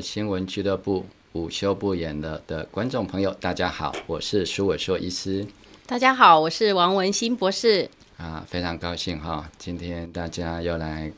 [0.00, 5.46] 新闻俱乐部午休不演了的观众朋友，大家好，我是苏伟硕医师。
[5.86, 7.88] 大家好，我是王文新博士。
[8.16, 11.10] 啊，非常高兴哈，今天大家又来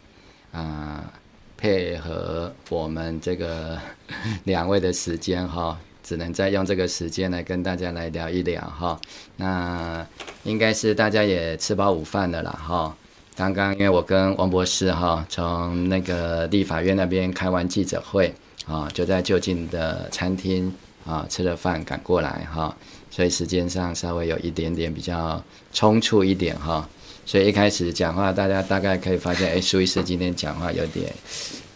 [0.53, 1.12] 啊
[1.56, 3.78] 配合我们这个
[4.45, 9.01] 两位的时间哈，只能再用这个时间来跟大家来聊一聊哈。
[9.36, 10.06] 那
[10.45, 12.97] 应该是大家也吃饱午饭了啦哈。
[13.36, 18.34] 刚刚因为我跟王博士哈从那个立法院那边开完记者会
[18.66, 20.72] 啊，就在就近的餐厅
[21.05, 22.77] 啊吃了饭赶过来哈。
[23.12, 25.42] 所以时间上稍微有一点点比较
[25.75, 26.89] 匆促一点哈，
[27.27, 31.12] 所以一开始讲话，大家大概可以发现，哎，苏医师今天讲话有点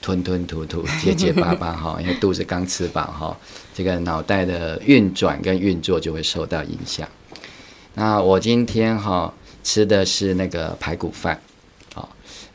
[0.01, 3.37] 吞吞吐吐、 结结巴巴哈，因为肚子刚吃饱哈，
[3.75, 7.09] 这个脑袋的运转跟运作就会受到影响。
[7.95, 11.54] 那我今天哈吃的是那个排骨饭，啊，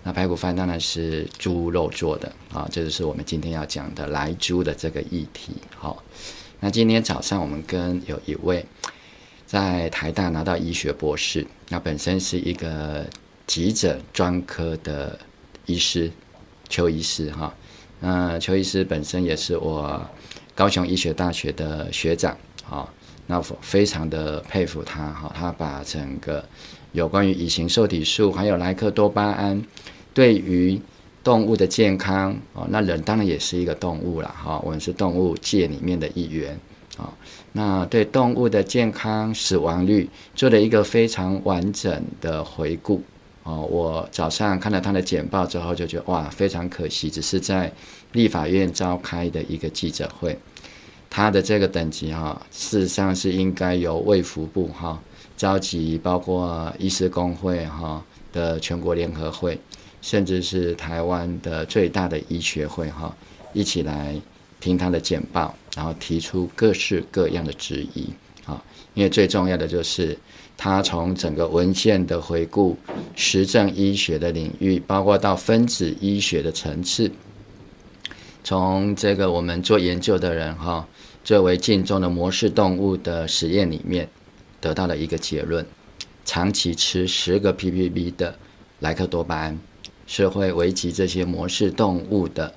[0.04, 6.04] 那排骨饭当然是猪肉做的啊，这就是我们今天要讲的来猪的这个议题，好。
[6.62, 8.66] 那今天早上我们跟有一位
[9.46, 13.06] 在台大拿到医学博士，那本身是一个
[13.48, 15.18] 急诊专科的
[15.66, 16.12] 医师
[16.68, 17.54] 邱医师哈，
[18.02, 20.06] 那邱医师本身也是我
[20.54, 22.94] 高雄医学大学的学长，好，
[23.26, 26.44] 那非常的佩服他哈，他把整个
[26.92, 29.62] 有关于乙型受体素还有莱克多巴胺
[30.14, 30.80] 对于
[31.24, 36.58] 动物的健康哦，那人当然也是一个动物了哈，我们是动物界里面的一员
[36.98, 37.14] 啊。
[37.52, 43.02] 那对动物的健康、死亡率做了一个非常完整的回顾
[43.44, 43.62] 哦。
[43.62, 47.72] 我早上看了他的简报之后，就觉得哇，非常可惜，只是在
[48.14, 50.38] 立法院召开的一个记者会。
[51.10, 55.02] 他的这个等级哈，事实上是应该由卫福部哈
[55.40, 59.58] 召集，包括医师工会哈的全国联合会。
[60.02, 63.14] 甚至是台湾的最大的医学会哈，
[63.52, 64.16] 一起来
[64.60, 68.08] 听他的简报，然后提出各式各样的质疑
[68.46, 68.64] 啊。
[68.94, 70.18] 因为最重要的就是
[70.58, 72.78] 他从整个文献的回顾、
[73.14, 77.12] 实证医学的领域，包括到分子医学的层次，
[78.42, 80.88] 从这个我们做研究的人哈，
[81.26, 84.08] 最为敬重的模式动物的实验里面，
[84.60, 85.66] 得到了一个结论：
[86.26, 88.38] 长期吃十个 ppb 的
[88.80, 89.60] 莱克多巴胺。
[90.12, 92.52] 是会危及这些模式动物的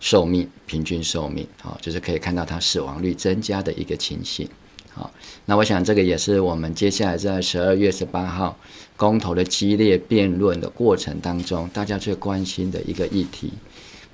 [0.00, 4.48] 寿命，平均寿命，好，就是可以看到它死亡率增加的一个情形，
[4.90, 5.12] 好，
[5.44, 8.58] 那我想这个也是我们接下来在十二月十八号
[8.96, 13.52] 公投的激烈辩论的过程当中，大家最关心的一个议题。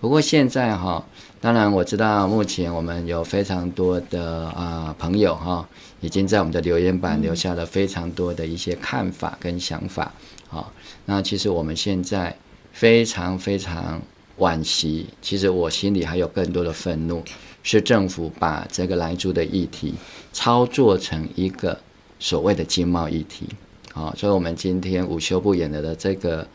[0.00, 1.06] 不过现在哈，
[1.40, 5.68] 当然我知道目前我们有非常多的啊朋友哈，
[6.00, 10.12] 已经在我们的留言板留下了非常多的一些看法跟想法，
[10.48, 10.72] 好，
[11.06, 12.36] 那其实我们现在。
[12.72, 14.00] 非常非常
[14.38, 17.20] 惋惜，其实我心里还有更多的愤怒，
[17.64, 19.92] 是政府把这个来猪的议题
[20.32, 21.76] 操作成一个
[22.20, 23.44] 所谓的经贸议题，
[23.92, 26.46] 好，所以我们今天午休不演的的这个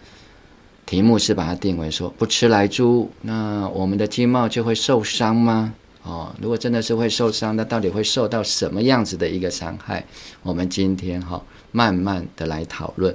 [0.86, 5.74] 题目是把它定为说，不吃来猪，那我们的经贸就会受伤吗？
[6.04, 10.06] 哦，如果真的是会受伤，那到底会受到什么样子的一个伤害？
[10.44, 11.42] 我们今天哈
[11.72, 13.14] 慢慢的来讨论。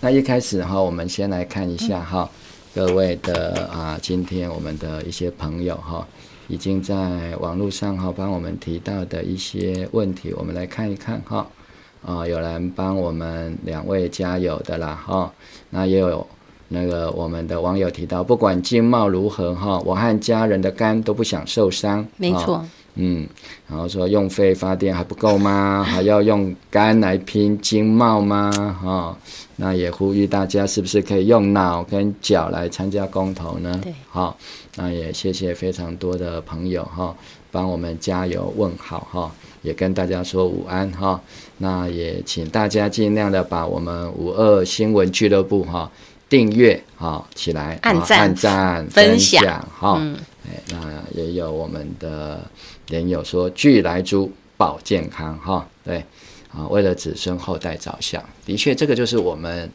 [0.00, 2.30] 那一开始哈，我们先来看一下哈，
[2.74, 6.06] 各位的啊，今天我们的一些朋友哈，
[6.48, 11.46] 已经在网络上哈帮我们提到的一些问题，我们来看一看哈。
[12.04, 15.32] 啊，有人帮我们两位加油的啦哈，
[15.70, 16.24] 那也有
[16.68, 22.06] 那个我们的网友提到，不管经贸如何哈，我和家人的肝都不想受伤。
[22.16, 22.64] 没错。
[22.98, 23.28] 嗯，
[23.68, 25.84] 然后说用肺发电还不够吗？
[25.86, 28.50] 还要用肝来拼经贸吗？
[28.82, 29.16] 哈、哦，
[29.56, 33.78] 那也呼吁大家是不是可以用脑跟脚来参加公投呢？
[33.82, 34.36] 对，好、哦，
[34.76, 37.16] 那也谢谢非常多的朋友哈、哦，
[37.52, 39.30] 帮我们加油问好哈、哦，
[39.60, 41.20] 也跟大家说午安哈、哦。
[41.58, 45.90] 那也请大家尽量的把我们五二新闻俱乐部哈、哦、
[46.28, 49.44] 订阅哈、哦、起来，按赞、按赞、分享
[49.78, 49.98] 哈。
[50.48, 50.80] 哎、嗯，
[51.14, 52.40] 那也有我们的。
[52.88, 56.04] 人友说聚来猪保健康哈，对
[56.52, 59.68] 啊，为了子孙后代着想，的确这个就是我们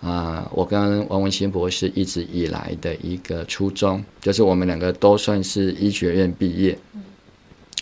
[0.00, 6.78] 啊，我跟王文新博士一直以来的一个初衷，就是我们两个都算是医学院毕业，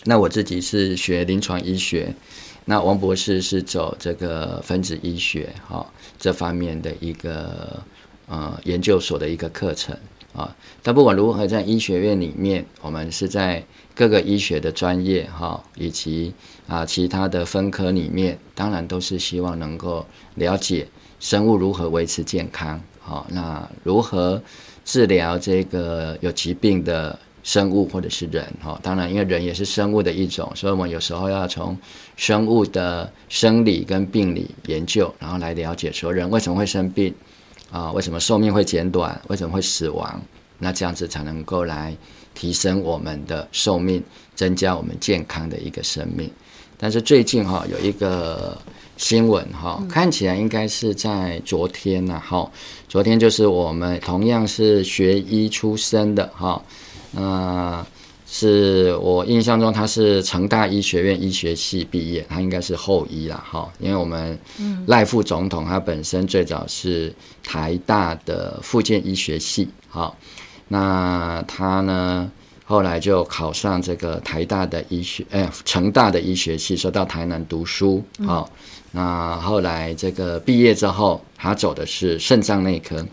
[0.03, 2.13] 那我自己是学临床医学，
[2.65, 7.81] 那王博士是走这个分子医学哈这方面的一个
[8.27, 9.97] 呃研究所的一个课程
[10.33, 13.63] 啊，但不管如何，在医学院里面，我们是在。
[13.95, 16.33] 各个医学的专业哈，以及
[16.67, 20.03] 啊其他的分科里面，当然都是希望能够
[20.33, 20.87] 了解
[21.19, 24.41] 生物如何维持健康好，那如何
[24.83, 28.51] 治疗这个有疾病的生物或者是人？
[28.63, 31.77] 哈，当然，因为人也是生物的一种，所以我们有时候要从
[32.15, 37.13] 生物的生理跟病理研究，然后来了解说人为什么会生病
[37.73, 37.91] 啊？
[37.91, 39.19] 为什么寿命会减短？
[39.27, 40.21] 为什么会死亡？
[40.59, 41.93] 那这样子才能够来
[42.33, 44.01] 提升我们的寿命，
[44.35, 46.31] 增加我们健康的一个生命。
[46.77, 48.57] 但是最近哈有一个
[48.97, 52.49] 新闻哈，看起来应该是在昨天呐哈，
[52.87, 56.61] 昨天就是我们同样是学医出身的哈，
[57.11, 57.85] 那
[58.35, 64.35] 是我印象中他是成大医学院医学系毕业，他应该是后医啦哈，因为我们
[64.87, 67.13] 赖副总统他本身最早是
[67.43, 70.11] 台大的附件医学系哈。
[70.67, 72.31] 那他呢，
[72.65, 78.03] 后来就考上这个台大的医学，哎，成大的医学系，说到台南读书。
[78.25, 78.49] 好，
[78.91, 83.05] 那后来这个毕业之后，他走的是肾脏内科。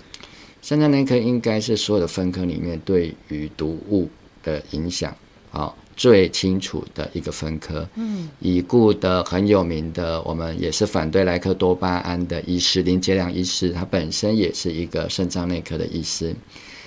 [0.62, 4.08] 肾脏内科应该是所有的分科里面对于毒物
[4.42, 5.14] 的影响，
[5.50, 7.86] 好最清楚的一个分科。
[7.96, 16.34] 嗯，已故的很有名的，我们也是反对莱克多巴胺的医师林杰良医师，他本身也是一个肾脏内科的医师。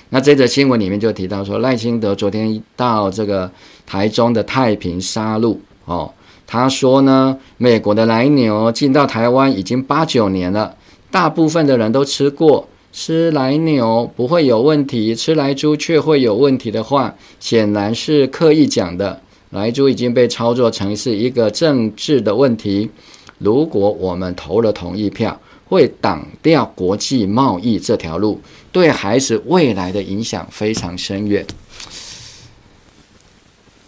[0.10, 3.52] 那这则新闻里面就提到说，赖清德昨天到这个
[3.86, 6.14] 台中的太平沙鹿哦，
[6.46, 10.76] 他说呢，美国的来牛进到台湾已经八九年了，
[11.10, 19.20] 大部分的人都吃过，吃来牛不会有问题，吃来猪却会有问题的话，显然是刻意讲的。
[19.50, 22.92] 来猪已经被操作成是一个政治的问题，
[23.40, 28.40] 如果我们投了同意票，会挡掉国际贸易这条路。
[28.72, 31.44] 对孩子未来的影响非常深远。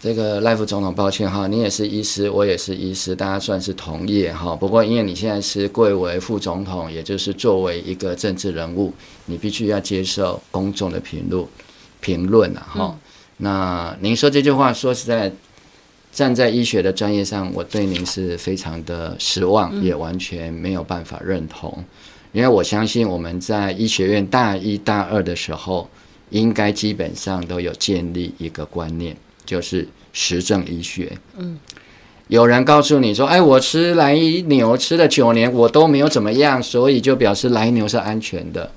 [0.06, 4.54] 这个赖副总统，抱歉哈，你也是医师，我也是医师，大家算是同业哈。
[4.54, 8.94] 不过因为你现在是贵为副总统，也就是作为一个政治人物，
[9.24, 11.44] 你必须要接受公众的评论
[11.98, 12.84] 评论了哈。
[12.84, 12.98] 嗯、
[13.38, 15.32] 那您说这句话，说实在，
[16.12, 21.84] 站在医学的专业上，我对您是非常的失望，也完全没有办法认同。
[22.30, 25.90] 因为我相信我们在医学院大一、大二的时候，
[26.30, 29.16] 应该基本上都有建立一个观念，
[29.46, 31.16] 就是实证医学。
[31.38, 31.58] 嗯，
[32.28, 34.14] 有人告诉你说：“哎，我吃来
[34.46, 38.70] 牛吃了九年，我都没有怎么样，所以就表示来牛是安全的。”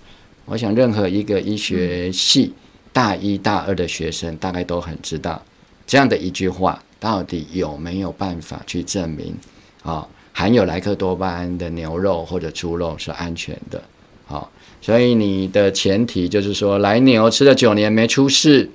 [0.45, 2.53] 我想，任何一个医学系
[2.93, 5.43] 大一、大二的学生，大概都很知道
[5.85, 9.35] 这样的一句话到底有没有办法去证明
[9.83, 10.07] 啊？
[10.31, 13.83] 含有莱克多巴胺的牛肉或者猪肉是安全的，
[14.25, 18.69] 好，所以你的前提就是说，来牛吃了九年没出事，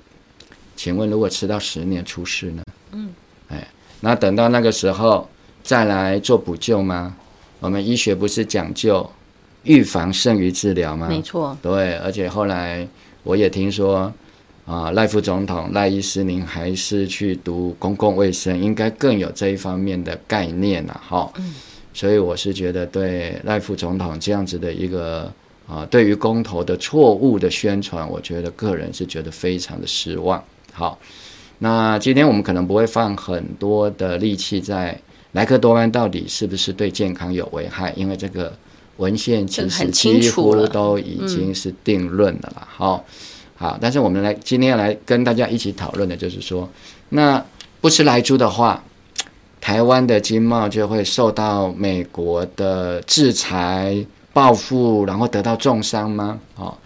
[0.77, 2.63] 请问如果迟到十年出事呢？
[2.93, 3.13] 嗯，
[3.49, 3.67] 哎，
[4.01, 5.29] 那等到那个时候
[5.63, 7.17] 再来做补救吗？
[7.61, 9.09] 我们医学不是讲究
[9.63, 11.09] 预防胜于治疗吗？
[11.09, 12.87] 没错，对，而且后来
[13.23, 14.13] 我也听说。
[14.67, 21.31] 啊，赖副总统、赖医师，您还是去读公共卫生，应该更有这一方面的概念了，哈。
[21.37, 21.55] 嗯。
[21.93, 25.31] 所以我是觉得，对赖副总统这样子的一个
[25.69, 30.43] 啊，对于公投的错误的宣传，我觉得个人是觉得非常的失望。
[30.75, 30.99] 好，
[31.61, 35.01] 那今天我们可能不会放很多的力气在
[35.33, 38.53] 莱克多巴胺到底是不是对健康有危害，因为这个
[38.97, 43.05] 文献其实几乎都已经是定论的了，好。
[43.57, 46.69] 好，但是我们来今天来跟大家一起讨论的就是说，
[47.11, 47.43] 那
[47.81, 48.83] 不吃莱猪的话，
[49.61, 56.37] 台湾的经贸就会受到美国的制裁报复，然后得到重伤吗？
[56.55, 56.77] 好，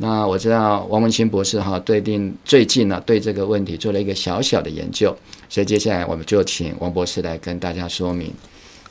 [0.00, 5.14] 那我知道王文清博士哈对定最近呢、对这个问题做了一个小小的研究，
[5.48, 8.32] 所以接下来我们就请王博士来跟大家说明，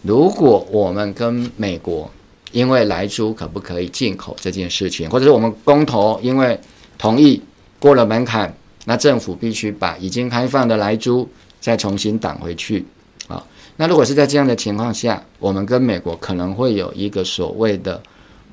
[0.01, 2.11] 如果我们跟美国
[2.51, 6.59] 因为莱猪可不可以进口这件事情，或者是我们公投因为
[6.97, 7.41] 同意
[7.79, 11.25] 过了门槛，那政府必须把已经开放的莱猪
[11.61, 12.85] 再重新挡回去
[13.29, 13.41] 啊。
[13.77, 18.01] 那如果是在这样的情况下，我们跟美国可能会有一个所谓的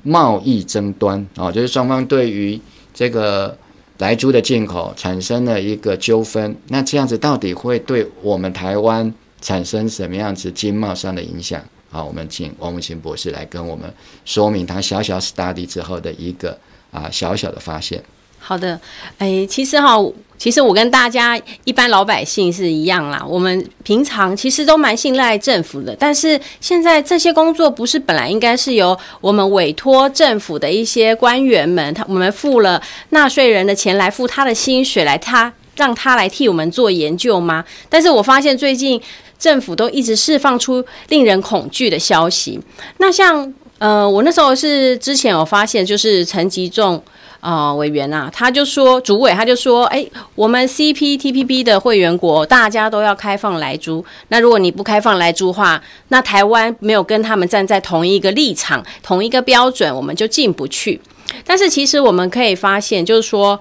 [0.05, 2.61] 贸易争端啊，就是双方对于
[2.93, 3.57] 这个
[3.97, 6.55] 莱猪的进口产生了一个纠纷。
[6.67, 11.59] 那这样子到底会对我们台湾产生什么样子经贸上的影响？
[11.89, 13.91] 好，我们请王文清博士来跟我们
[14.25, 16.55] 说明他小小 study 之后的一个
[16.91, 18.03] 啊小小的发现。
[18.37, 18.79] 好的，
[19.17, 19.97] 哎，其实哈，
[20.37, 23.25] 其实我跟大家一般老百姓是一样啦。
[23.27, 37.63] 我们平常其实都蛮信赖政府的，但是现在这些工作不是本来应该是由我们委托政府的一些官员们，他我们付了纳税人的钱来付他的薪水来，他让他来替我们做研究吗？
[37.89, 39.01] 但是我发现最近
[39.39, 42.59] 政府都一直释放出令人恐惧的消息。
[42.97, 47.01] 那像呃，我那时候是之前有发现，就是陈吉仲
[47.45, 60.99] 啊委员啊，他就说主委他就说，哎，我们 CPTPP 的会员国大家都要开放来租，那如果你不开放来租的话，那台湾没有跟他们站在同一个立场、同一个标准，我们就进不去。
[61.45, 63.59] 但是其实我们可以发现，就是说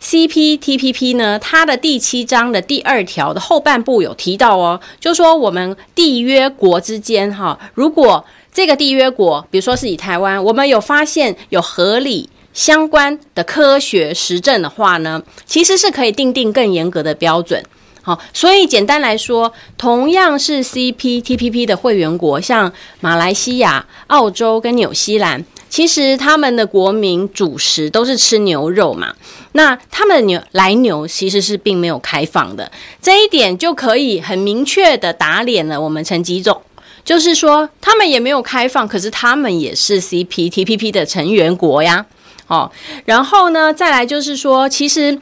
[0.00, 12.28] CPTPP 呢，它的第七章的第二条的后半部有提到哦，就是说我们缔约国之间哈，如果这个缔约国，比如说是以台湾，我们有发现有合理
[12.60, 17.64] 相关的科学实证的话呢，其实是可以定定更严格的标准。
[18.02, 29.14] 好，所以简单来说，同样是 CPTPP 的会员国，像马来西亚、澳洲跟纽西兰，其实他们的国民主食都是吃牛肉嘛。
[29.52, 36.60] 那他们牛来牛其实是并没有开放的，这一点就可以很明确的打脸了我们陈吉仲。
[37.02, 42.04] 就是说，他们也没有开放，可是他们也是 CPTPP 的成员国呀。
[42.50, 42.70] 哦，
[43.06, 45.18] 然后呢，再来就是说，其实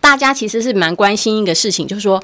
[0.00, 2.22] 大家其实是蛮关心一个事情，就是说。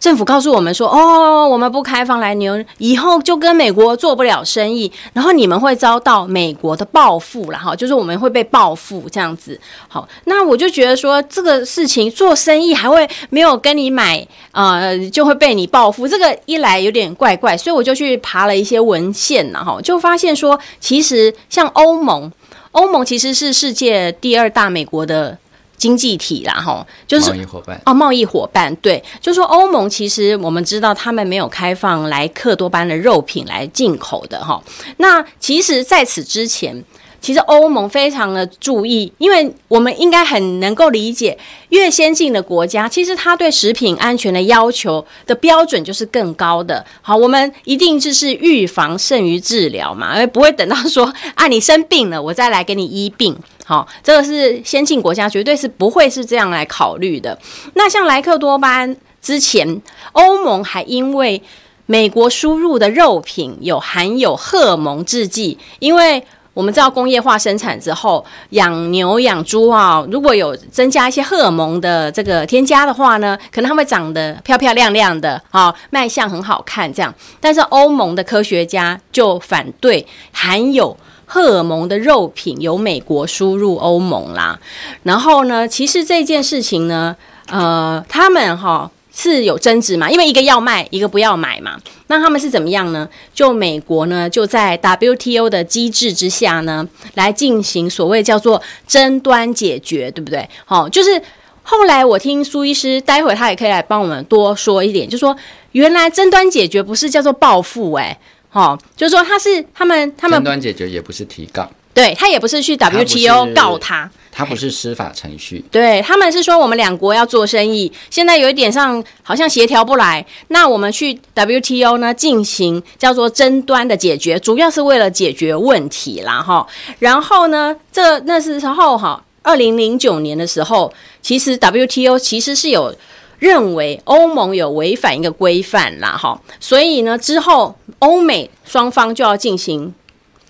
[0.00, 9.60] 政府告诉我们说：“哦，我们不开放来牛，以后就跟美国做不了生意，然后你们会遭到美国的报复了哈，就是我们会被报复这样子。
[9.88, 22.30] 好，那我就觉得说这个事情做生意还会没有跟你买，呃，就会被你报复，这个一来有点怪怪，所以我就去爬了一些文献然后就发现说，其实像欧盟，
[22.72, 25.38] 欧盟其实是世界第二大美国的。”
[25.78, 34.60] 经济体啦，哈，就是贸易伙伴哦，贸易伙伴，对，就是说欧盟其实我们知道他们没有开放莱克多巴胺的肉品来进口的哈。
[34.96, 36.82] 那其实在此之前，
[37.20, 41.36] 其实欧盟非常的注意，因为我们应该很能够理解，
[41.70, 46.84] 越先进的国家，其实它对食品安全的要求的标准就是更高的。
[47.02, 53.36] 好，我们一定就是预防胜于治疗嘛，而不会等到说啊你生病了，我再来给你医病。
[53.66, 57.36] 好，这个是先进国家绝对是不会是这样来考虑的。
[57.74, 59.82] 那像莱克多巴胺之前，
[60.12, 61.42] 欧盟还因为
[61.84, 66.22] 美国输入的肉品有含有荷尔蒙制剂，因为。
[66.58, 77.14] 我们知道工业化生产之后，养牛养猪啊，如果有增加一些荷尔蒙的这个添加的话呢，可能它会长得漂漂亮亮的，啊，卖相很好看这样。
[77.38, 80.96] 但是欧盟的科学家就反对含有
[81.26, 84.58] 荷尔蒙的肉品由美国输入欧盟啦。
[85.04, 87.14] 然后呢，其实这件事情呢，
[87.52, 88.90] 呃，他们哈。
[89.20, 90.08] 是有争执嘛？
[90.08, 91.76] 因为一个要卖，一个不要买嘛。
[92.06, 93.08] 那他们是怎么样呢？
[93.34, 100.48] 就美国呢，就在 WTO 的机制之下呢，来进行所谓叫做争端解决，对不对？
[100.64, 101.20] 好，就是
[101.64, 105.36] 后来我听苏医师，待会他也可以来帮我们多说一点，就说
[105.72, 108.16] 原来争端解决不是叫做报复，哎，
[108.48, 111.68] 好，就是说他是他们他们争端解决也不是提告。
[111.98, 115.64] 对，他也不是去 WTO 告他，他不是司法程序。
[115.68, 126.64] 对，他们是说我们两国要做生意，现在有一点上好像协调不来，那我们去 WTO 呢进行叫做争端的解决，主要是为了解决问题啦哈。
[127.00, 132.94] 然后呢，这那是时候哈，二零零九年的时候，其实 WTO 其实是有
[133.40, 139.92] 认为欧盟有违反一个规范啦哈，所以呢之后欧美双方就要进行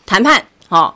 [0.04, 0.94] 谈判哈。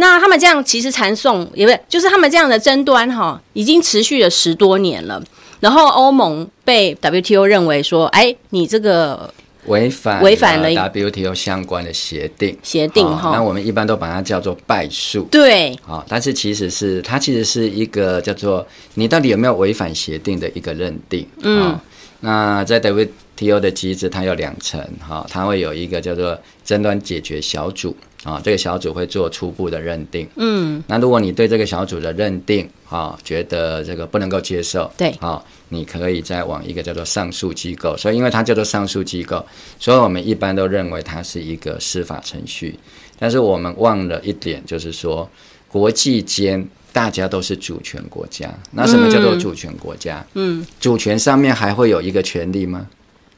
[0.00, 5.20] 那他们这样其实缠讼也不是，就是他们这样的争端哈，已经持续了十多年了。
[5.58, 9.34] 然后欧盟被 WTO 认为说，哎，你这个
[9.66, 13.32] 违反违反了 WTO 相关的协定协定哈。
[13.34, 15.22] 那我们一般都把它叫做败诉。
[15.32, 18.64] 对，好，但是其实是它其实是一个叫做
[18.94, 21.26] 你到底有没有违反协定的一个认定。
[21.42, 21.76] 嗯，
[22.20, 27.96] 那在 WTO 的机制，它有两层哈，它会有一个叫做争端解决小组。
[28.28, 30.28] 啊，这个小组会做初步的认定。
[30.36, 37.96] 嗯，那如果你对这个小组的认定，啊，觉得这个不能够接受，对，啊，你可以再往一个叫做上诉机构。
[37.96, 39.42] 所以，因为它叫做上诉机构，
[39.78, 42.78] 所以我们一般都认为它是一个司法程序。
[43.18, 45.26] 但是我们忘了一点，就是说
[45.66, 48.52] 国际间大家都是主权国家。
[48.72, 50.22] 那什么叫做主权国家？
[50.34, 52.86] 嗯，主权上面还会有一个权利吗？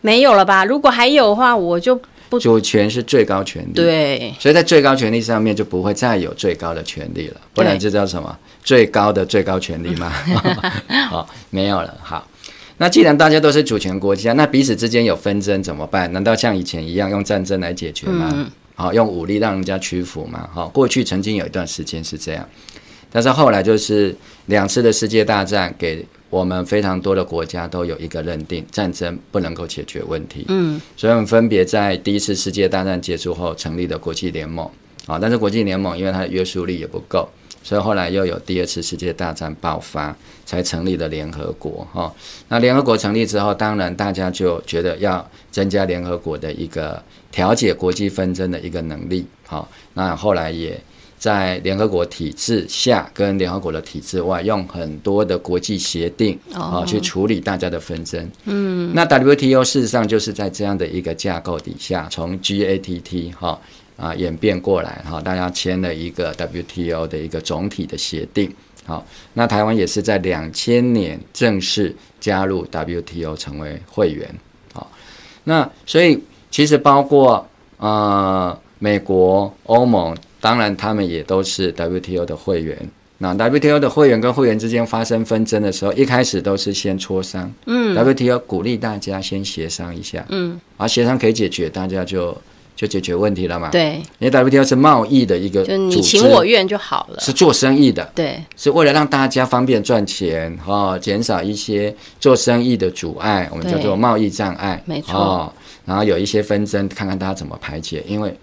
[0.01, 0.65] 没有了吧？
[0.65, 2.01] 如果还有的话，我就。
[2.39, 8.39] 主权是最高权力，对，所以在最高权力上面就不会再有最高的权利了，不然这叫什么？
[8.63, 10.13] 最高的最高权力吗？
[11.09, 11.97] 好，没有了。
[12.03, 12.27] 好，
[12.77, 16.13] 那既然大家都是主权国家，那彼此之间有纷争怎么办？
[16.13, 18.47] 难道像以前一样用战争来解决吗？
[18.75, 20.49] 好，用武力让人家屈服吗？
[20.53, 22.49] 好，过去曾经有一段时间是这样，
[23.11, 24.15] 但是后来就是
[24.47, 26.07] 两次的世界大战给。
[26.31, 30.47] 我们非常多的国家都有一个认定，战争不能够解决问题。
[30.49, 34.65] 嗯，所以我们分别在第一次世界大战结束后成立的国际联盟，
[35.07, 37.29] 啊，但是国际联盟因为它的约束力也不够，
[37.65, 42.15] 所以后来又有第二次世界大战爆发，才成立了联合国哈。
[42.49, 50.81] 那联合国成立之后，当然大家就觉得要增加联合国的一个调解国际纷争的一个能力，好，那后来也。
[51.21, 58.27] 在联合国体制下，跟联合国的体制外，用很多的国际协定啊、哦、去处理大家的纷争。
[58.47, 68.51] 嗯，那 WTO 事实上就是在这样的一个架构底下，从 GATT 哈、哦、啊演变过来哈、哦，大家签了一个 WTO 的一个总体的协定。
[68.87, 74.27] 好、哦，那台湾也是在两千年正式加入 WTO 成为会员。
[74.73, 74.87] 好、哦，
[75.45, 76.19] 那所以
[76.51, 77.47] 其实包括
[77.77, 80.17] 呃美国、欧盟。
[80.41, 82.77] 当然，他们也都是 WTO 的会员。
[83.19, 87.53] 那 WTO 的会员跟会员之间发生纷争的时候，一开始都是先磋商。
[87.67, 90.25] 嗯，WTO 鼓励大家先协商一下。
[90.31, 92.35] 嗯，而协商可以解决，大家就
[92.75, 93.69] 就解决问题了嘛。
[93.69, 97.21] 对，因为 WTO 是贸易的一个，就你情我愿就好了。
[97.21, 98.11] 是做生意的。
[98.15, 104.83] 对，是为了让大家方便赚钱哈，减少一些做生意的阻碍，我们叫做贸易障碍。
[104.87, 105.53] 没错。
[105.85, 108.35] 然后有一些纷争，看看大家怎么排解，因为。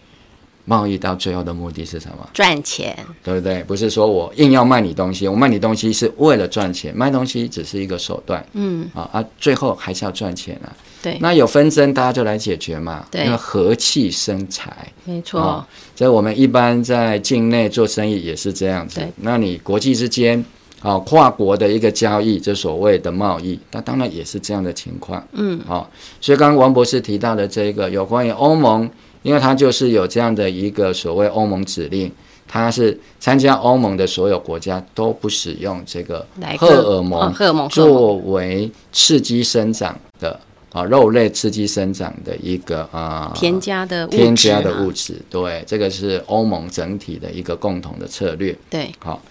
[0.69, 2.29] 贸易到最后的目的是什么？
[2.33, 3.63] 赚钱，对不对？
[3.63, 8.45] 不是说我硬要卖你东西，我卖你东西是为了赚钱，卖东西只是一个手段。
[8.51, 10.67] 嗯，啊啊，最后还是要赚钱啊。
[11.01, 13.05] 对，那有纷争，大家就来解决嘛。
[13.09, 14.91] 对，因为和气生财。
[15.05, 15.39] 没错。
[15.39, 18.99] 啊，所以我们一般在境内做生意也是这样子。
[18.99, 20.43] 对，那你国际之间
[20.81, 25.25] 啊，跨国的一个交易，就所谓的贸易，那当然也是这样的情况。
[25.31, 28.89] 嗯，好，所以刚刚王博士提到的这个有关于欧盟。
[29.27, 32.09] 因为它就是有这样的一个所谓欧盟指令，
[32.47, 36.25] 它是参加欧盟的所有国家都不使用这个
[36.57, 40.39] 荷尔蒙，荷尔蒙作为刺激生长的
[40.71, 48.57] 啊肉类刺激生长的一个啊添加的添加的物质，对，这个是欧盟整体的一个共同的策略。
[48.69, 49.21] 对，好，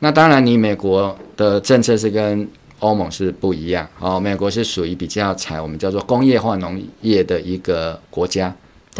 [0.00, 2.46] 那当然你美国的政策是跟
[2.80, 8.54] 欧盟是不一样，哦，美国是属于比较采我们叫做工业化农业的一个国家。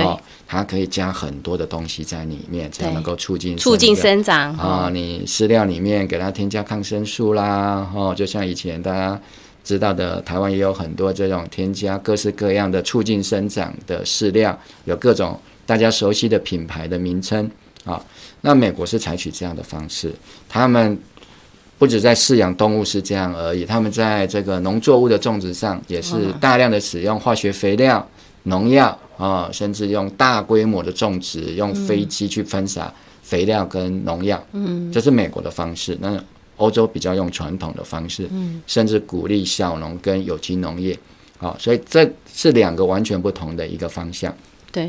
[0.04, 4.90] 哦，它可以加很多的东西在里面，才能够促进促进生长啊、哦！
[4.90, 9.20] 你饲料里面给它添加抗生素啦，哦，就像以前大家
[9.64, 17.44] 知道的，台湾也有很多这种添加各式各样的促进生长的饲料，有各种大家熟悉的品牌的名称
[17.84, 18.02] 啊、哦。
[18.40, 20.14] 那美国是采取这样的方式，
[20.48, 20.98] 他们
[21.78, 28.06] 不止在饲养动物是这样而已，他们在这个农作物的种植上也是大量的使用化学肥料、
[28.44, 28.98] 农药。
[29.18, 35.98] 啊、哦，甚至用大规模的种植，用飞机去喷洒肥料跟农药，嗯，这是美国的方式。
[36.00, 36.18] 那
[36.56, 40.96] 欧洲比较用传统的方式，嗯，甚至鼓励小农跟有机农业，
[41.38, 44.32] 好、哦，所以这是两个完全不同的一个方向。
[44.70, 44.88] 对，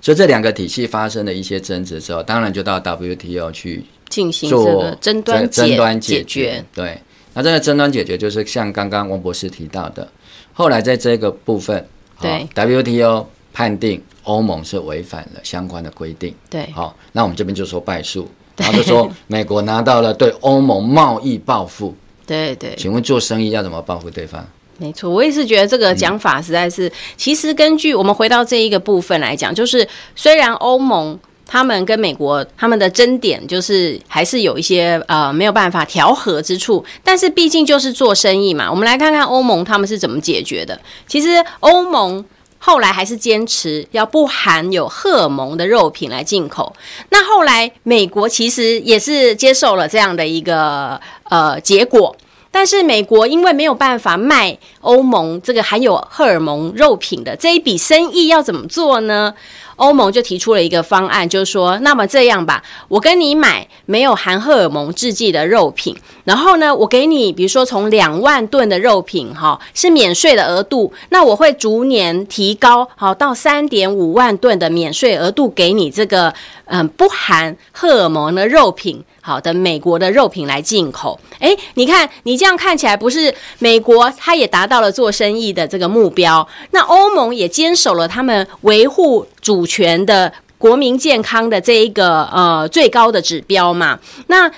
[0.00, 6.64] 所以这两个体系发生了一些争执之后，当然就到 WTO 去进行这个争端争端解决。
[6.74, 7.00] 对，
[7.34, 10.08] 那这个争端解决就是像刚刚王博士提到的，
[10.52, 11.86] 后来在这个部分，
[12.20, 13.26] 对、哦、WTO。
[13.54, 21.94] 判定欧盟是违反了相关的规定，对，好，那我们这边就说败诉，然后就说美国拿到了对欧盟贸易报复，
[22.26, 24.44] 对对，请问做生意要怎么报复对方？
[24.78, 29.86] 没错，我也是觉得这个讲法实在是，嗯、其实根据我们回到这一个部分来讲，就是
[30.16, 40.80] 虽然欧盟他们跟美国他们的争点就是还是有一些呃没有办法调和之处，但是毕竟就是做生意嘛，我们来看看欧盟他们是怎么解决的。
[41.06, 41.28] 其实
[41.60, 42.24] 欧盟。
[42.66, 46.74] 后来还是坚持要不含有荷尔蒙的肉品来进口。
[47.10, 52.16] 那后来美国其实也是接受了这样的一个呃结果，
[52.54, 59.34] 但是美国因为没有办法卖欧盟这个含有荷尔蒙肉品的这一笔生意，要怎么做呢？
[59.74, 76.32] 欧盟就提出了一个方案，就是说，那么这样吧，我跟你买没有含荷尔蒙制剂的肉品，然后呢，我给你，比如说从两万吨的肉品，哈，是免税的额度，那我会逐年提高，好到三点五万吨的免税额度给你这个，
[76.66, 79.04] 嗯，不含荷尔蒙的肉品。
[79.26, 93.98] 好的，美国的肉品来进口，诶，你看你这样看起来不是美国，它也达到了做生意的这个目标，那欧盟也坚守了他们维护主权的国民健康的这一个呃最高的指标嘛？
[94.26, 94.50] 那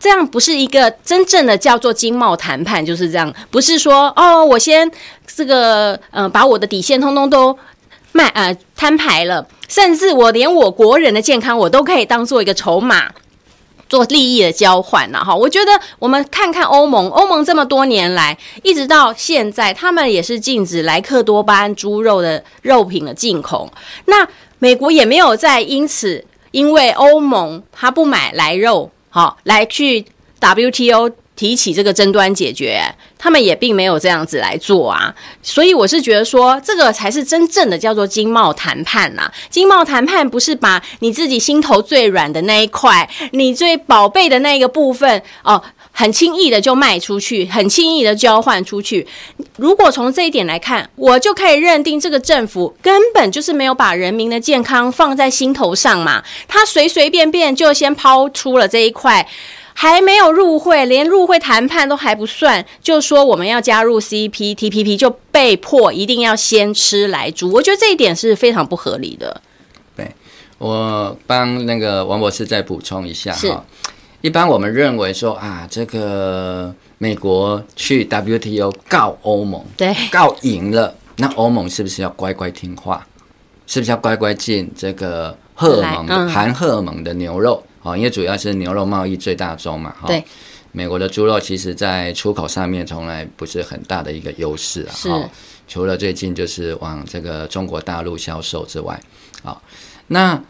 [0.00, 4.90] 这样不是一个真正的叫做经贸谈判，就是这样，不是说哦，我先
[5.26, 7.54] 这个呃把我的底线通通都
[8.12, 13.10] 卖呃摊牌了，甚至我连我国人的健康我都可以当做一个筹码。
[13.88, 23.70] 做利益的交换了哈，我觉得我们看看欧盟，欧盟这么多年来，一直到现在，他们也是禁止莱克多巴胺猪肉的肉品的进口。
[24.06, 24.26] 那
[24.58, 30.06] 美国也没有在因此因为欧盟他不买来肉，好来去
[30.40, 31.10] WTO。
[31.36, 32.80] 提起这个争端解决，
[33.18, 39.30] 他们也并没有这样子来做啊，所以我是觉得说，这个才是真正的叫做经贸谈判呐。
[39.50, 49.06] 经贸谈判不是把你自己心头最软的那一块，你最宝贝的那个部分哦，很轻易的就卖出去，很轻易的交换出去。
[49.56, 59.26] 如果从这一点来看，我就可以认定这个政府根本就是没有把人民的健康放在心头上嘛，他随随便便就先抛出了这一块。
[59.74, 67.50] 还没有入会，连入会谈判都还不算，就说我们要加入 CPTPP，就被迫一定要先吃来猪。
[67.50, 69.42] 我觉得这一点是非常不合理的。
[69.96, 70.10] 对，
[70.58, 73.64] 我帮那个王博士再补充一下哈。
[74.22, 83.06] 一般我们认为说啊，这个美国去 WTO 告欧盟，对，告赢了，那欧盟是不是要乖乖听话？
[83.66, 87.62] 是不是要乖乖进这个荷尔蒙、嗯、含荷尔蒙的牛肉？
[87.84, 90.08] 哦，因为主要是牛肉贸易最大宗嘛，哈。
[90.08, 90.24] 对。
[90.72, 94.92] 美国的猪肉其实在出口上面从来不是很大的一个优势啊。
[94.92, 95.08] 是。
[95.68, 99.00] 除了最近就是往这个中国大陆销售之外，
[99.44, 99.56] 啊，
[100.08, 100.42] 那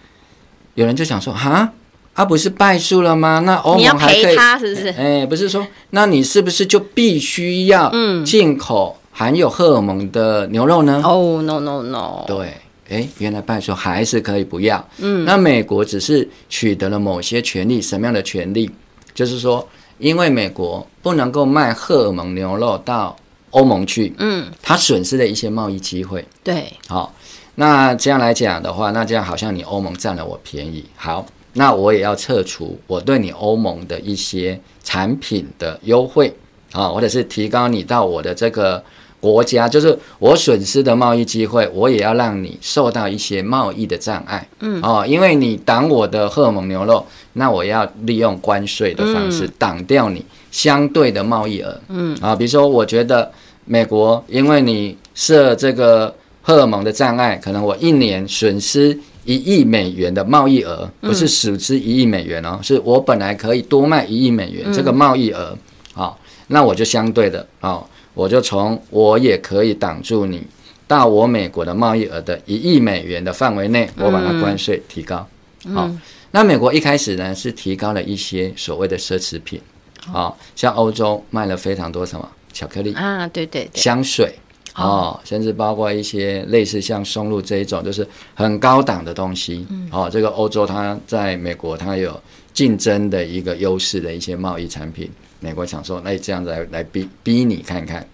[0.74, 1.70] 有人就想说，哈，
[2.14, 3.40] 啊不是败诉了吗？
[3.44, 4.88] 那欧盟还可以，你要赔他是不是？
[4.88, 7.92] 哎，不是说，那你是不是就必须要
[8.24, 11.02] 进口含有荷尔蒙的牛肉呢？
[11.04, 12.24] 哦、oh, no no no。
[12.26, 12.54] 对。
[12.90, 14.86] 哎，原来拜说还是可以不要。
[14.98, 18.70] 嗯，那美国只是取得了某些权利，什么样的权利？
[19.14, 19.66] 就是说，
[19.98, 23.16] 因为美国不能够卖荷尔蒙牛肉到
[23.50, 26.22] 欧盟去，嗯，它损失了一些贸易机会。
[26.42, 27.14] 对，好，
[27.54, 30.84] 那这样来讲的话，那这样好像你欧盟占了我便宜。
[30.94, 36.30] 好，那我也要撤除我对你欧盟的一些产品的优惠
[36.72, 38.84] 啊，或者是提高你到我的这个。
[39.24, 44.46] 国家就是我损失的贸易机会，我也要让你受到一些贸易的障碍。
[44.60, 51.80] 嗯，哦，因为你挡我的荷尔蒙牛肉，那我要利用关税的方式挡掉你相对的贸易额。
[51.88, 53.32] 嗯，啊，比如说，我觉得
[53.64, 65.56] 美国因为你设这个荷尔蒙的障碍，可能我一年损失一亿美元的贸易额，不是损失一亿美元哦，是我本来可以多卖一亿美元这个贸易额。
[65.94, 67.82] 好，那我就相对的哦。
[68.14, 70.42] 我就从我也可以挡住你
[70.86, 75.26] 到我美国的贸易额的一亿美元的范围内，我把它关税提高。
[75.74, 75.90] 好，
[76.30, 79.60] 那美国一开始呢是提高了一些所谓的奢侈品，
[80.06, 84.34] 好，像欧洲卖了非常多什么巧克力啊，对对对，香水
[84.74, 89.66] 哦，甚至包括一些类似像松露这一种，就是很高档的东西。
[89.90, 92.20] 哦，这个欧洲它在美国它有
[92.52, 95.10] 竞争的一个优势的一些贸易产品。
[95.40, 98.06] 美国想说，那这样子来来逼逼你看看，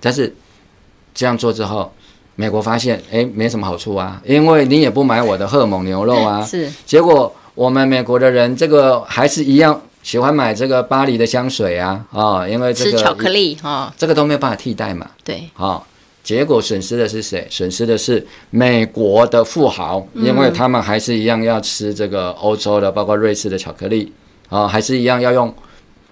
[0.00, 0.34] 但是
[1.14, 1.90] 这样做之后，
[2.34, 6.44] 美国发现，哎，没什么好处啊，因为你也不买我的荷尔蒙牛肉啊。
[6.44, 6.70] 是。
[6.84, 15.10] 结果我们美国的人，这个还是一样喜欢买这个巴黎的香水啊，啊、哦，因为这个吃巧克力哈，这个都没有办法替代嘛。
[15.24, 15.48] 对。
[15.54, 15.82] 好、哦，
[16.22, 17.46] 结果损失的是谁？
[17.50, 24.12] 损失的是美国的富豪，因为他们还是一样要吃这个欧洲的，包括瑞士的巧克力
[24.50, 25.54] 啊、哦，还是一样要用。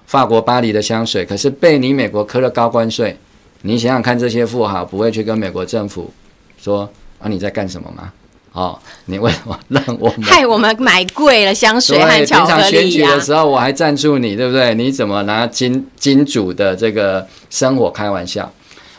[0.07, 3.17] 法国巴黎的香水，可是被你美国磕了高关税。
[3.63, 6.13] 你想想看，这些富豪不会去跟美国政府
[6.61, 6.89] 说
[7.19, 8.13] 啊，你在干什么吗？
[8.53, 12.69] 哦，你为什么让我们 害我们买贵了香水和巧克力啊？
[12.71, 14.75] 选举的时候我还赞助你，对不对？
[14.75, 18.49] 你怎么拿金金主的这个生活开玩笑？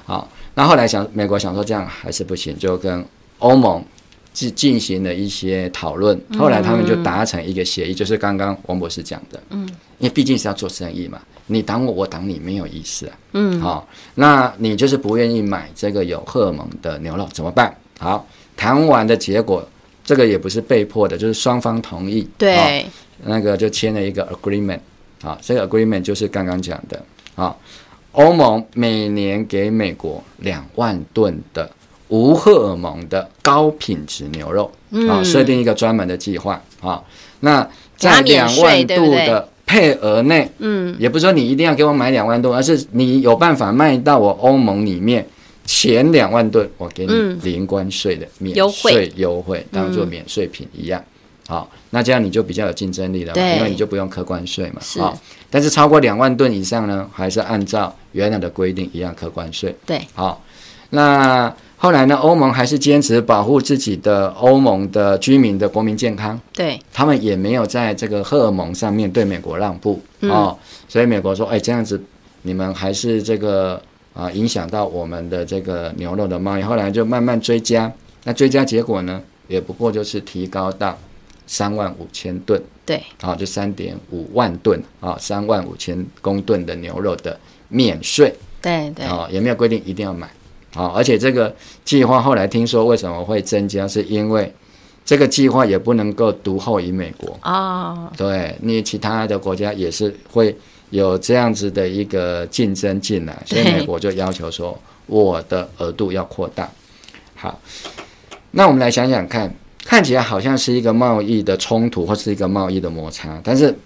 [0.06, 3.06] 好，那后来想美国想说这样还是不行，就跟
[3.40, 3.82] 欧盟
[4.36, 6.20] 进进行了一些讨论。
[6.38, 9.68] 后来他们就达成一个协议，就是刚刚王博士讲的，嗯。
[9.98, 13.18] 因为毕竟是要做生意嘛，你挡我，我挡你，没有意思啊。
[13.32, 17.74] 嗯，好、哦，那你就是不愿意买这个有荷尔蒙的牛肉，怎么办？
[17.98, 19.66] 好，谈完的结果，
[20.04, 22.28] 这个也不是被迫的，就是双方同意。
[22.38, 22.86] 对、哦，
[23.24, 24.82] 那个就签了一个 agreement。
[25.24, 27.02] 啊，这个 agreement 就是刚刚讲的。
[27.36, 27.56] 啊，
[28.12, 31.72] 欧盟每年给美国两万吨的
[32.10, 34.72] 无荷尔蒙的高品质牛肉。
[35.10, 36.62] 啊，设定一个专门的计划。
[36.82, 37.04] 啊，
[37.42, 39.50] 那在两万度的。
[39.68, 45.26] 配额内，嗯，也不是说你一定要给我买两万吨，而是你有办法卖到我欧盟里面
[45.66, 51.04] 前两万吨，我给你零关税的免税优惠，当做免税品一样。
[51.48, 54.80] 好，那这样你就比较有竞争力了，因为你就不用课关税嘛。
[55.00, 59.76] 好，但是超过两万吨以上呢，还是按照原来的规定一样课关税。
[59.84, 60.44] 对，好，
[60.92, 61.52] 那。
[61.86, 66.42] 后来呢，欧盟还是坚持保护自己的欧盟的居民的国民健康。
[66.52, 70.58] 对，他们也没有在这个荷尔蒙上面对美国让步、嗯、哦。
[70.88, 72.04] 所以美国说：“哎，这样子
[72.42, 73.80] 你们还是这个
[74.16, 77.94] 啊，影响到我们的这个牛肉的贸易。”后来就慢慢追加。
[78.24, 80.98] 那追加结果呢，也不过就是提高到
[81.46, 90.28] 三万五千吨，对，好，就三点五万吨啊，三万五千公吨的牛肉的免税，对对，啊，也没有规定一定要买，
[90.76, 94.54] 啊，而且这个计划后来听说为什么会增加，是因为
[95.06, 100.56] 这个计划也不能够独厚于美国啊，对，你其他的国家也是会
[100.90, 106.70] 有这样子的一个竞争进来，所以美国就要求说我的额度要扩大，
[107.36, 107.60] 好。
[108.58, 113.78] 那我们来想想看，看起来好像是一个贸易的冲突或是一个贸易的摩擦，但是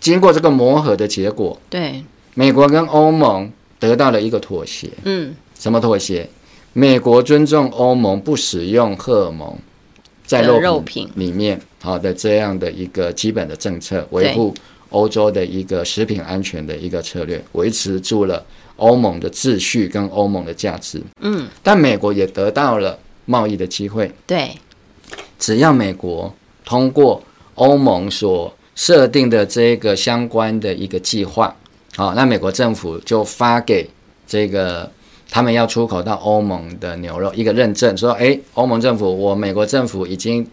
[0.00, 2.04] 经过这个磨合的结果，对，
[2.34, 4.90] 美国跟欧盟得到了一个妥协。
[5.04, 6.28] 嗯，什么妥协？
[6.78, 9.56] 美国尊重欧盟不使用荷尔蒙
[10.26, 14.52] 在肉品里面，好的这样的一个基本的政策，维护
[14.90, 18.44] 欧洲的一个食品安全的一个策略，维持住了
[18.76, 21.02] 欧盟的秩序跟欧盟的价值。
[21.22, 22.98] 嗯，但美国也得到了。
[23.28, 24.50] 贸易的机会，对，
[25.36, 26.32] 只要美国
[26.64, 27.20] 通过
[27.56, 31.52] 欧盟所设定的这个相关的一个计划，
[31.96, 33.90] 好，那美国政府就发给
[34.24, 34.88] 这个
[35.30, 40.46] 他们要出口到欧盟的牛肉一个认证，说，哎，欧盟政府，我美国政府已经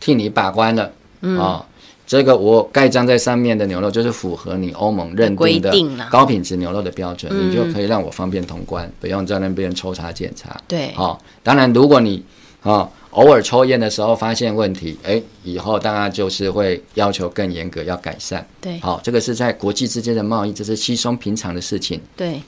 [0.00, 1.64] 替你把关了，嗯，啊，
[2.06, 5.72] 这个我盖章在上面的牛肉就是符合你欧盟认定的
[6.10, 11.20] 高品质牛肉的标准，你就可以让我方便通关，不用在那边抽查检查，对，好。
[11.42, 12.22] 当然，如果你
[12.62, 18.46] 啊偶尔抽烟的时候发现问题，哎，以后当然就是会要求更严格，要改善。
[18.60, 21.98] 对，好，这个是在国际之间的贸易，这是稀松平常的事情。
[22.14, 22.42] 对，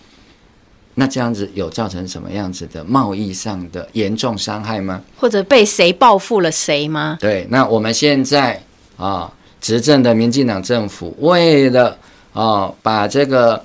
[0.99, 5.01] 那这样子有造成什么样子的贸易上的严重伤害吗？
[5.17, 7.17] 或者被谁报复了谁吗？
[7.21, 8.61] 对，那我们现在
[8.97, 11.97] 啊执政的民进党政府为了
[12.33, 13.63] 啊把这个。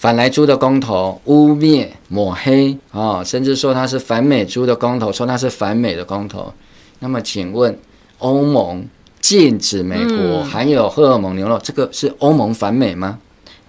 [0.00, 6.54] 反莱猪的公投污蔑抹黑啊、哦，甚至说它是反美猪的公投，说它是反美的公投。
[7.00, 7.76] 那么，请问
[8.18, 8.86] 欧盟
[9.20, 13.18] 禁止美国含有荷尔蒙牛肉，嗯、这个是欧盟反美吗？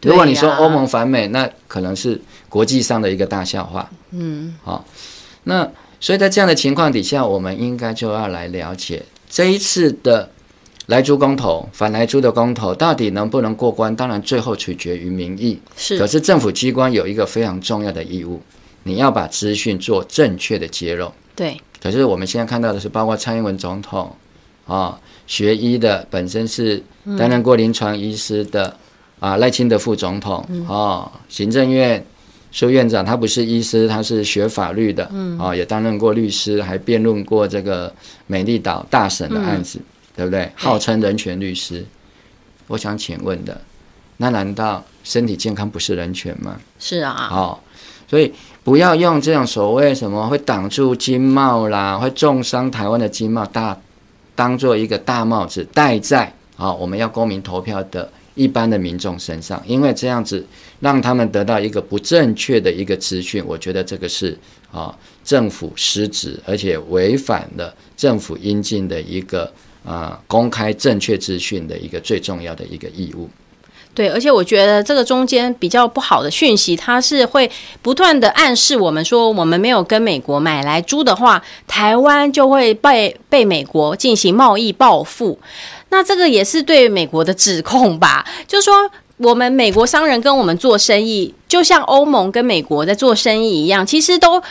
[0.03, 3.89] 如果你说欧盟反美，那可能是国际上的一个大笑话。
[4.11, 4.85] 嗯，好、哦，
[5.45, 10.31] 那所以在这样的情况底下，我们应该就要来了解这一次的。
[10.87, 13.95] 莱猪公投，反莱猪的公投到底能不能过关？
[13.95, 15.59] 当然，最后取决于民意。
[15.77, 18.41] 是，可是政府机关有一个非常重要的义务，
[18.81, 21.11] 你要把资讯做正确的揭露。
[21.35, 21.61] 对。
[21.79, 24.11] 可是我们现在看到的是，包括蔡英文总统
[24.65, 26.81] 啊，学医的本身是
[27.15, 28.75] 担任过临床医师的、
[29.19, 32.03] 嗯、啊，赖清德副总统啊，行政院
[32.51, 37.93] 苏院长他不是医师，他是学法律的，嗯啊，也担任过律师，还辩论过这个
[38.27, 39.79] 美丽岛大审的案子。
[39.79, 39.85] 嗯
[40.19, 40.51] 对不对？
[40.53, 41.85] 号称人权律师，
[42.67, 43.61] 我想请问的，
[44.17, 46.59] 那难道身体健康不是人权吗？
[46.77, 47.13] 是啊。
[47.13, 47.63] 好，
[48.05, 53.77] 所以不要用这样所谓什么会挡住经贸啦，会重伤台湾的经贸大，
[54.35, 60.45] 当做一个大帽子戴在啊，我们要公民投票的一般的民众身上，因为这样子
[60.79, 64.37] 让他们得到一个不正确的一个资讯，我觉得这个是
[64.71, 69.51] 啊政府失职，而且违反了政府应尽的一个。
[69.85, 73.29] 啊，公开正确资讯的一个最重要的一个义务。
[73.95, 77.49] 对，而且我觉得这个中间比较不好的讯息，它是会
[77.81, 85.39] 不断的暗示我们说，我们没有跟美国买来猪的话，台湾就会被被美国进行贸易报复。
[85.89, 88.25] 那这个也是对美国的指控吧？
[88.47, 94.41] 就是说，我们美国商人跟我们做生意，就像欧盟跟美国在做生意一样，其实都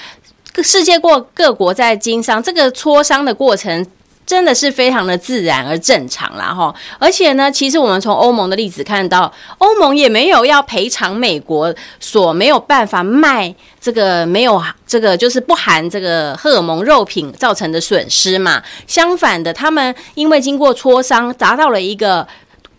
[0.62, 3.86] 世界各各国在经商，这个磋商的过程。
[4.28, 6.74] 真的是非常的自然而正常啦，哈！
[6.98, 18.62] 而且呢，其实我们从欧盟的例子看到，欧盟也没有要赔偿美国所没有办法卖这个没有这个就是不含这个荷尔蒙肉品造成的损失嘛。
[18.86, 22.28] 相反的，他们因为经过磋商，达到了一个。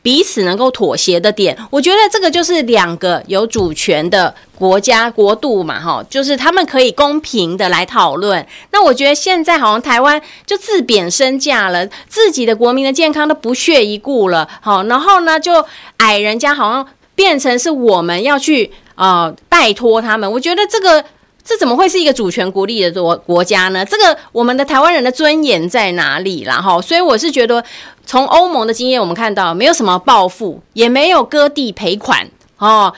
[0.01, 8.45] 彼此能够妥协的点，我觉得这个就是两个有主权的国家国度嘛，哈，就是他们可以公平的来讨论。
[8.71, 15.65] 那我觉得现在好像台湾就自贬身价了，自己的国民的健康都不屑一顾了，好，然后呢就
[15.97, 20.31] 矮人家好像变成是我们要去、呃、拜托他们。
[20.31, 21.03] 我觉得这个
[21.43, 23.86] 这怎么会是一个主权国力的国国家呢？
[23.86, 26.62] 这个我们的台湾人的尊严在哪里啦？
[26.62, 27.63] 哈，所以我是觉得。
[28.06, 32.91] 从欧盟的经验，我们看到没有什么报复，也没有割地赔款哦，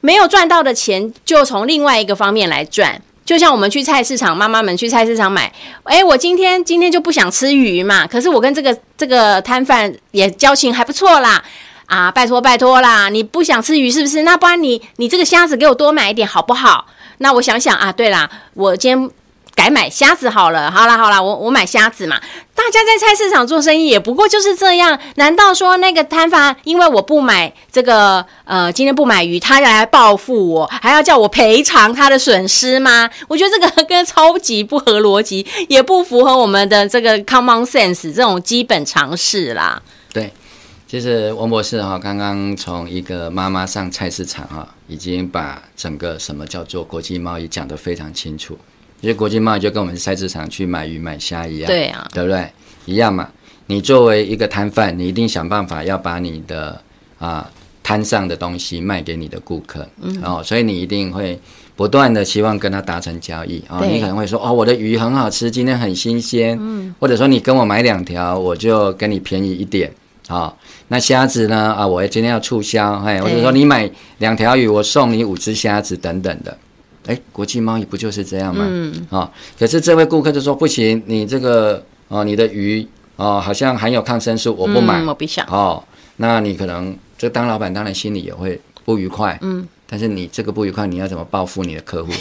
[0.00, 3.00] 没有赚到的钱就从另外一个方面来赚。
[3.24, 5.52] 就像我们去菜市场，妈妈们去菜市场买，
[5.84, 11.40] 哎，我今天今天就不想吃鱼嘛，可是我跟这个这个摊贩也交情还不错啦，
[11.86, 14.22] 啊，拜托拜托啦，你不想吃鱼是不是？
[14.22, 16.86] 那不然你你这个虾子给我多买一点好不好？
[17.20, 19.10] 那我想想啊，对啦，我今天。
[19.52, 20.70] 改买虾子好了。
[20.70, 22.18] 好啦好啦，我我买虾子嘛。
[22.54, 24.98] 大家在菜市场做生意也不过就是这样。
[25.16, 33.10] 难道说那个摊贩因为我不买这个呃，今天不买鱼，他要来报复我，还要叫我赔偿他的损失吗？
[33.28, 39.82] 我觉得这个跟超级不合逻辑，也不符合我们的这个 common sense 这种基本常识啦。
[40.10, 40.32] 对。
[40.88, 48.58] 其实王博士哈，刚刚从一个妈妈上菜市场哈，已经把整个什么叫做国际贸易讲得非常清楚。
[49.00, 52.46] 因为国际贸易就跟我们菜市场去买鱼买虾一样，对啊，对不对？
[52.84, 53.28] 一样嘛。
[53.66, 56.78] 你作为一个摊贩，你一定想办法要把你的
[57.18, 57.48] 啊
[57.82, 61.38] 摊上的东西卖给你的顾客，嗯，哦，所以你一定会
[61.76, 63.78] 不断的希望跟他达成交易啊。
[63.78, 69.90] 哦，你可能会说哦，我的鱼很好吃，今天很新鲜，嗯，或者说你跟我买两条，我就跟你便宜一点。
[70.30, 70.54] 好、哦，
[70.86, 71.74] 那虾子呢？
[71.76, 76.56] 啊，我今天要促销，嘿，或者说你买两条鱼，我送你五只虾子等等的，
[77.06, 78.64] 哎，国际贸易不就是这样吗？
[78.68, 85.44] 嗯，啊、哦，可是这位顾客就说不行，你这个哦，你的鱼哦，好像含有抗生素，我不买，嗯、我不想。
[85.48, 85.82] 哦，
[86.18, 92.12] 那你可能这当老板当然心里也会不愉快，嗯，但是你这个不愉快，你要怎么报复你的客户？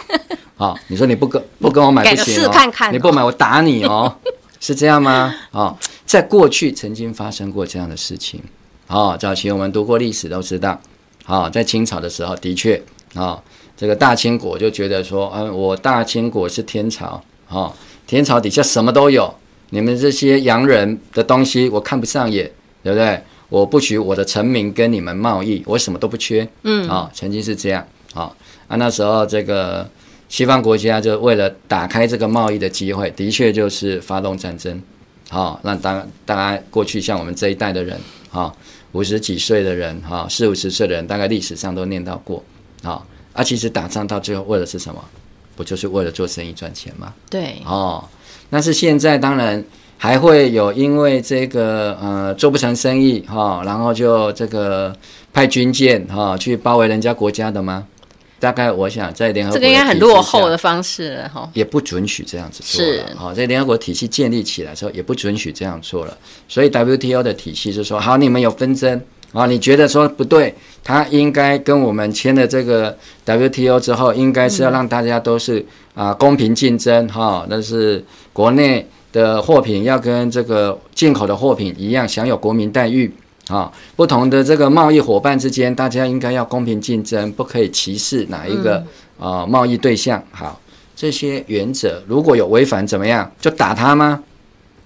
[0.58, 4.14] 哦，你说你不跟不跟我买不行、哦、看看、哦，你不买我打你哦。
[4.60, 5.34] 是这样吗？
[5.50, 8.40] 哦， 在过去曾经发生过这样的事情。
[8.86, 10.80] 哦，早期我们读过历史都知道。
[11.26, 12.80] 哦，在清朝的时候，的确，
[13.14, 13.42] 哦，
[13.76, 17.72] 这个大清国就觉得说，嗯，我大清国是天朝，哦，
[18.06, 19.34] 天朝底下什么都有，
[19.70, 22.50] 你们这些洋人的东西我看不上眼，
[22.82, 23.20] 对不对？
[23.48, 26.46] 我不许我的臣民跟你们贸易，我什么都不缺。
[26.64, 27.86] 嗯，哦，曾经是这样。
[28.14, 28.30] 哦，
[28.68, 29.88] 啊，那时候这个。
[30.26, 34.82] 西方国家就为了打开这个贸易的机会，的确就是发动战争，
[35.30, 37.98] 好，那当大家过去像我们这一代的人，
[38.30, 38.54] 哈，
[38.92, 42.42] 五十几岁的人，哈，四五十岁的人，大概历史上都念到过，
[42.82, 45.02] 啊，啊，其实打仗到最后为的是什么？
[45.56, 47.14] 不就是为了做生意赚钱吗？
[47.30, 48.04] 对，哦，
[48.50, 49.64] 但是现在当然
[49.96, 54.94] 还会有因为这个呃做不成生意，哈，然后就这个
[55.32, 57.86] 派军舰哈去包围人家国家的吗？
[58.38, 63.16] 大概我想在联合国这个应该很落后的方式了哈，也不准许这样子做了。
[63.16, 66.16] 好，在联合国体系建立起来之后，也不准许这样做了。
[66.48, 69.00] 所以 WTO 的体系是说，好，你们有纷争
[69.32, 83.10] 啊，你觉得说不对，他应该跟我们签了这个 WTO 之后，应该是要让大家都是啊公平竞争哈，那是国内的货品要跟这个进口的货品一样，享有国民待遇。
[83.48, 88.82] 啊，不同的这个贸易伙伴之间，大家应该要公平竞争，不可以歧视哪一个
[89.18, 90.22] 啊贸易对象。
[90.32, 90.58] 好，
[90.96, 93.30] 这些原则如果有违反，怎么样？
[93.40, 94.22] 就打他吗？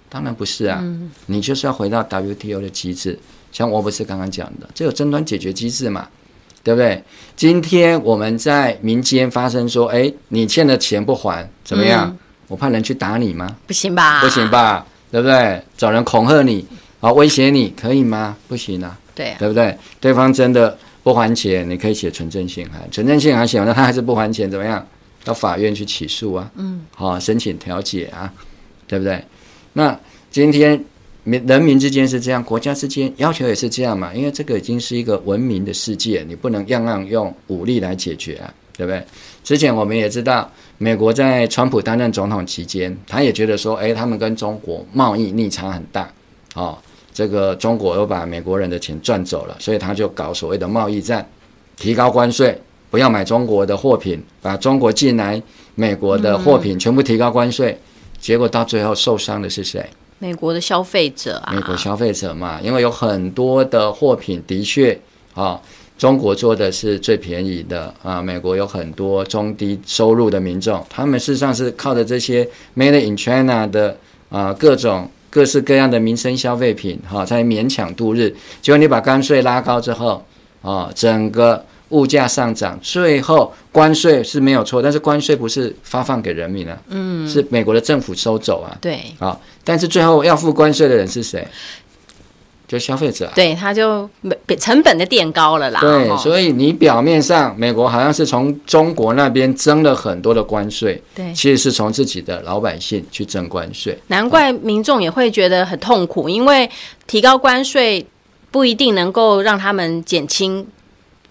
[0.08, 0.82] 当然不是啊，
[1.26, 3.18] 你就是要回到 WTO 的机制。
[3.52, 6.08] 像我不是刚刚讲的，这有争端解决机制嘛，
[6.62, 7.02] 对不对？
[7.36, 12.16] 今天我们在民间发生说，哎，你欠的钱不还，怎么样？
[12.48, 13.56] 我派人去打你吗？
[13.66, 14.20] 不行吧？
[14.20, 14.84] 不行吧？
[15.10, 15.62] 对不对？
[15.76, 16.66] 找人恐吓你。
[17.00, 18.36] 好，威胁你可以吗？
[18.48, 19.76] 不行啊，对啊，对不对？
[20.00, 24.84] 对方真的不还钱，你可以写存证信函，存证信函写完了， 他还是不还钱，怎么样？
[25.24, 28.32] 到法院去起诉啊，嗯，好，申请调解啊，
[28.86, 29.22] 对不对？
[29.74, 29.96] 那
[30.30, 30.82] 今天
[31.22, 39.04] 民人民之间是这样，国家之间要求也是这样嘛，因为这个已经是一个文明的世界，你不能样样用武力来解决啊，对不对？
[39.44, 46.10] 之前我们也知道，美国在川普担任总统期间，他也觉得说，哎，他们跟中国贸易逆差很大，
[46.54, 46.76] 哦。
[47.18, 51.28] 这个中国又把美国人的钱赚走了，所以他就搞所谓的贸易战，
[51.76, 52.56] 提高关税，
[52.90, 55.42] 不要买中国的货品，把中国进来
[55.74, 57.76] 美国的货品全部提高关税，
[58.20, 59.84] 结果到最后受伤的是谁？
[60.20, 61.52] 美国的消费者啊。
[61.52, 64.96] 美国消费者嘛，因为有很多的货品的确
[65.34, 65.60] 啊，
[65.98, 73.96] 中国做的是最便宜的啊，美国有很多中低收入的民众，他们事实上是靠着这些 Made in China 的
[74.28, 75.10] 啊各种。
[75.30, 78.34] 各式各样的民生消费品，哈，才勉强度日。
[78.62, 80.24] 结果你把关税拉高之后，
[80.62, 91.46] 啊，整个物价上涨，最后关税是没有错，但是关税不是发放给人民啊，嗯，是美国的政府收走啊，对，啊，但是最后要付关税的人是谁？
[92.68, 95.80] 就消费者、啊，对，他就没成本的垫高了啦。
[95.80, 103.98] 对，所以你表面上美国好像是从中国那边征了很多的关税，对，其实是从自己的老百姓去征关税。
[104.08, 106.68] 难怪民众也会觉得很痛苦，因为
[107.06, 108.06] 提高关税
[108.50, 110.66] 不一定能够让他们减轻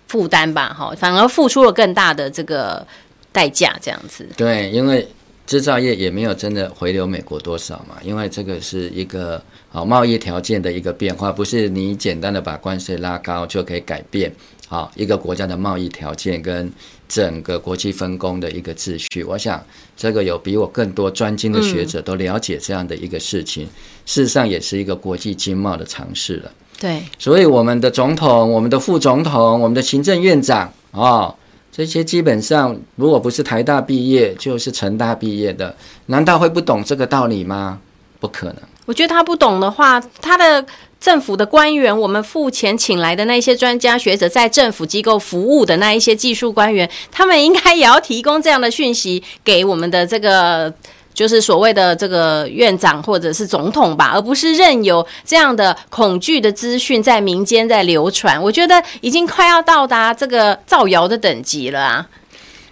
[0.07, 0.75] 负担吧？
[0.75, 2.83] 哈，反而付出了更大的这个
[3.31, 4.27] 代价，这样子。
[4.35, 5.07] 对，因为
[5.45, 9.39] 制造业也没有真的回流美国多少嘛，因为这个是一个。
[9.77, 14.33] 好，贸易条件的一个变化，不是你简单的把关税拉高就可以改变。
[14.67, 16.73] 好一个国家的贸易条件跟
[17.07, 19.23] 整个国际分工的一个秩序。
[19.23, 19.63] 我想
[19.95, 23.69] 这个有比我更多专精的学者都了解这样的一个事情，嗯、
[24.07, 26.51] 事实上也是一个国际经贸的尝试了。
[26.79, 31.01] 对，所以我们的总统、我们的副总统、我们的行政院长啊。
[31.01, 31.35] 哦
[31.71, 35.75] 这些基本上，如果不是台大毕业，就是成大毕业的，
[36.07, 37.79] 难道会不懂这个道理吗？
[38.19, 38.55] 不可能。
[38.87, 40.65] 我觉得他不懂的话，他的
[40.99, 50.73] 政府的官员，我们付钱请来的那些专家学者，在政府机构服务的那一些技术官员，他们应该也要提供这样的讯息给我们的这个。
[51.17, 58.39] 就是所谓的这个院长或者是总统吧，而不是任由这样的恐惧的资讯在民间在流传。
[58.39, 62.07] 我觉得已经快要到达这个造谣的等级了啊！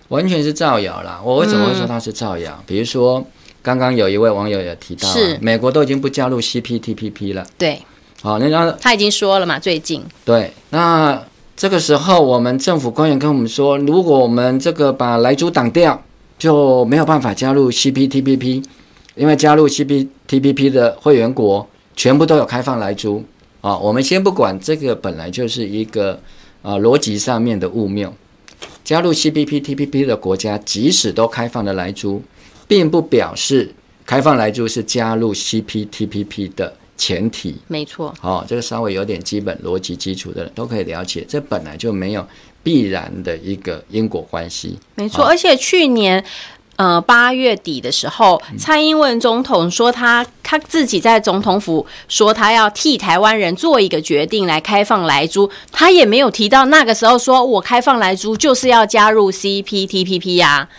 [0.10, 1.20] 完全是造谣啦。
[1.24, 2.64] 我为什么会说他是造谣？
[2.68, 3.26] 比如说，
[3.66, 7.44] 刚刚有一位网友也提到，是美国都已经不加入 CPTPP 了。
[7.58, 7.82] 对，
[8.22, 10.04] 好，那他已经说了嘛，最近。
[10.24, 11.20] 对，那
[11.58, 16.00] 这个时候我们政府官员跟我们说，如果我们这个把莱猪挡掉。
[16.38, 18.62] 就没有办法加入 CPTPP，
[19.16, 23.24] 因为加入 CPTPP 的会员国全部都有开放莱猪
[23.62, 23.78] 啊。
[23.78, 26.20] 我们先不管这个本来就是一个
[26.62, 28.14] 啊逻辑上面的误谬，
[28.84, 32.22] 加入 CPTPP 的国家即使都开放了莱猪，
[32.68, 33.74] 并不表示
[34.06, 37.56] 开放莱猪是加入 CPTPP 的前提。
[37.68, 42.28] 没错，好，这个稍微有点基本逻辑基础的人都可以了解，这本来就没有。
[42.66, 45.24] 必然的一个因果关系，没错。
[45.24, 46.26] 而且去年，
[46.78, 60.48] 呃，八月底的时候，蔡英文总统说他他自己在总统府说他要替台湾人做一个决定来开放莱猪，他也没有提到那个时候说我开放莱猪就是要加入 CPTPP 呀。
[60.52, 60.70] 啊，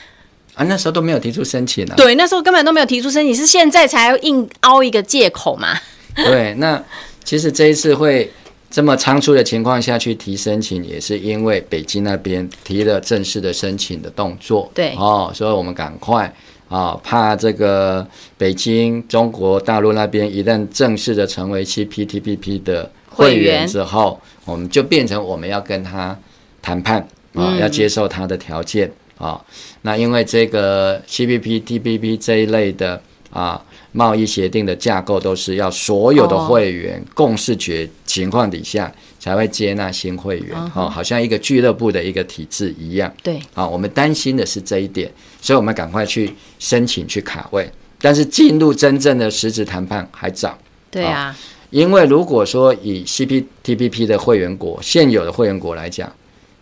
[0.65, 1.95] 那时候都没有提出申请啊。
[1.97, 5.79] 对，那时候根本都没有提出申请，是现在才硬凹一个借口嘛。
[6.17, 6.83] 对，那
[7.25, 8.31] 其实这一次会。
[8.69, 14.69] 这么仓促的情况下去提申请，也是因为北京那边提了正式的申请的动作。
[14.75, 16.25] 对，哦，所以我们赶快
[16.69, 26.19] 啊、哦，怕这个北京中国大陆那边一旦正式的成为 CPTPP 的会员之后，我们就变成我们要跟他
[26.61, 26.99] 谈判
[27.35, 29.41] 啊、哦，要接受他的条件啊、哦。
[29.83, 33.01] 那因为这个 CPTPP 这一类的
[33.31, 33.63] 啊。
[33.93, 43.11] 贸易协定的架构都是要所有的会员共识决情况底下才会接纳新会员，哦，好像一个俱乐部的一个体制一样。
[43.23, 45.11] 对，啊，我们担心的是这一点，
[45.41, 47.67] 所以我们赶快去申请去卡位，
[47.99, 50.59] 但是进入真正的实质谈判还早。
[50.91, 51.35] 对啊，
[51.71, 56.13] 因为如果说以 CPTPP 的会员国现有的会员国来讲，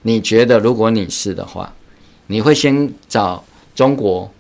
[0.03, 1.75] 你觉得如果你是的话，
[2.27, 3.45] 你会先找
[3.75, 4.31] 中国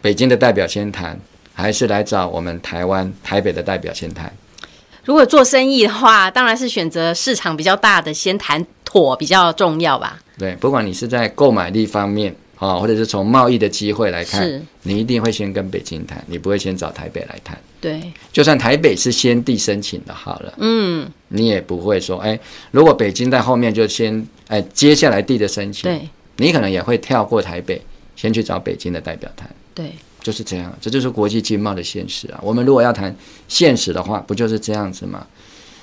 [0.00, 1.18] 北京的代表先谈？
[1.56, 4.32] 还是来找我们台湾台北的代表先谈。
[5.04, 10.18] 如果做生意的话，当然是选择市场比较大的先谈妥比较重要吧。
[10.36, 17.56] 对，不管你是在购买力方面啊，或者是从贸易的机会来看，你一定会先跟北京谈，你不会先找台北来谈。
[17.80, 22.36] 对，就算台北是先递申请的，好了，嗯，你也不会说，哎，
[22.72, 27.80] 如果北京在后面就先，哎，接下来递的申请，对，你可能也会跳过台北，
[28.16, 29.48] 先去找北京的代表谈。
[29.74, 29.92] 对。
[30.22, 32.40] 就是这样，这就是国际经贸的现实啊。
[32.42, 33.14] 我们如果要谈
[33.46, 35.26] 现实的话，不就是这样子吗？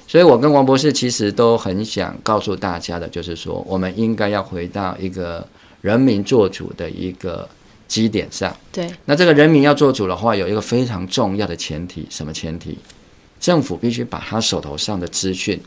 [0.08, 5.47] 所以我跟王博士其实都很想告诉大家的，就是说，我们应该要回到一个
[5.82, 7.47] 人民做主的一个
[7.88, 8.52] 基点上。
[8.72, 8.89] 对。
[9.06, 12.76] 那这个人民要做主的话，有一个非常重要的前提，什么前提？
[13.39, 15.62] 政府必须把他手头上的资讯。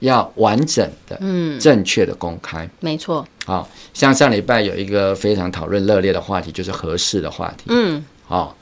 [0.00, 3.26] 要完整的、嗯，正确的公开，没错。
[3.46, 7.64] 好像上礼拜有一个非常讨论热烈的话题，就是合适的话题。
[7.68, 8.56] 嗯，好，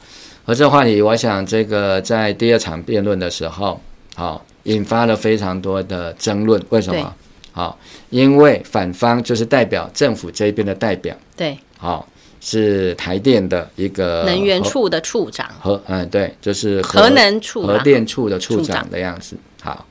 [0.45, 3.81] 而这个话题，我想这个在第二场辩论的时候，
[4.15, 6.61] 好，引发了非常多的争论。
[6.71, 7.15] 为什么？
[7.53, 7.79] 好，
[8.11, 12.09] 因为反方就是代表政府这边的代表，对，好，
[12.41, 19.37] 是台电的一个能源处的处长，核，嗯，对，就是核，核能处、核电处的处长的样子。
[19.61, 19.87] 好。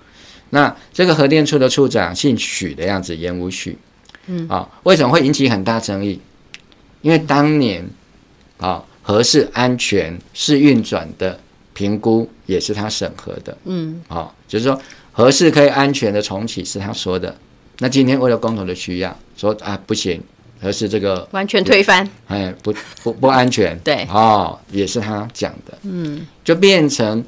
[0.51, 3.77] 那这个核电处的处长姓许的样子，严武许，
[4.27, 6.19] 嗯，啊，为什么会引起很大争议？
[7.01, 7.83] 因为当年
[8.57, 11.39] 啊，核四安全试运转的
[11.73, 14.79] 评估也是他审核的，嗯，啊，就是说
[15.13, 17.33] 核四可以安全的重启是他说的。
[17.79, 20.21] 那今天为了共同的需要，说啊不行，
[20.61, 27.23] 核四这个完全推翻，哎，不不不安全， 对，哦，也是他讲的，嗯，就变成。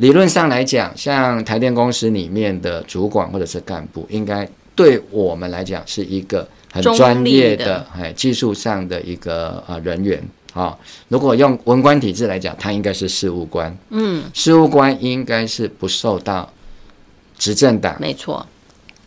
[0.00, 10.18] 理论上来讲，像台电公司里面的主管或者是干部，应该对我们来讲是一个很专业的、哎，技术上的一个呃人员
[10.54, 10.74] 啊。
[11.08, 13.76] 如果用文官体制来讲，他应该是事务官。
[13.90, 16.50] 嗯，事务官应该是不受到
[17.36, 18.46] 执政党，没错，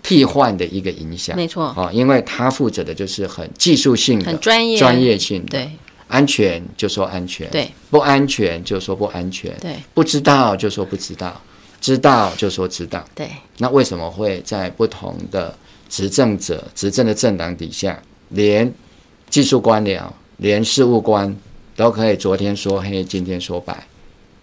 [0.03, 1.35] 替换的一个影响。
[1.35, 5.57] 没错，哦，因为他负责的就是很技术性的、很专业、专业性的。
[5.57, 5.71] 对，
[6.07, 11.41] 安全就说安全，对，不安全就说不安全，对，不知道就说不知道，
[11.81, 13.27] 知道就说知道，对。
[13.57, 15.55] 那为什么会在不同的
[15.89, 18.71] 执政者、执政的政党底下，连
[19.29, 20.03] 技术官僚、
[20.37, 21.35] 连事务官
[21.75, 23.85] 都可以昨天说黑，今天说白，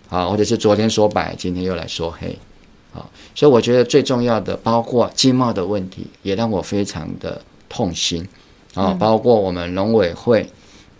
[0.09, 2.37] 啊，或者是昨天说白，今天又来说黑，
[2.93, 8.27] 啊，所以我觉得最重要的，包括经贸的问题，也让我非常的痛心。
[8.73, 10.49] 啊，包括我们农委会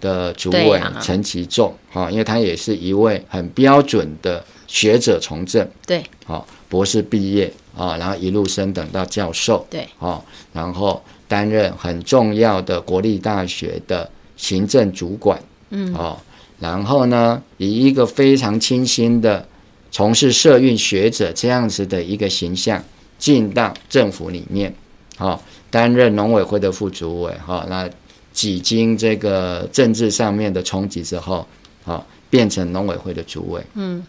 [0.01, 7.53] 的主委陈其仲，哈，因为他也是一位很标准的学者从政，对，好，博士毕业。
[7.79, 10.23] 啊，然后一路升等到教授，对，哦，
[10.53, 15.41] 然后担任很重要的国立大学的行政主管，
[15.71, 16.19] 嗯，哦，
[16.59, 19.47] 然后呢，以一个非常清新的
[19.93, 22.83] 从事社运学者这样子的一个形象
[23.19, 24.75] 进到政府里面，
[25.19, 25.41] 哦，
[25.71, 27.89] 担任农委会的副主委，哈、哦，那
[28.33, 31.47] 几经这个政治上面的冲击之后，
[31.85, 34.05] 哦，变成农委会的主委，嗯，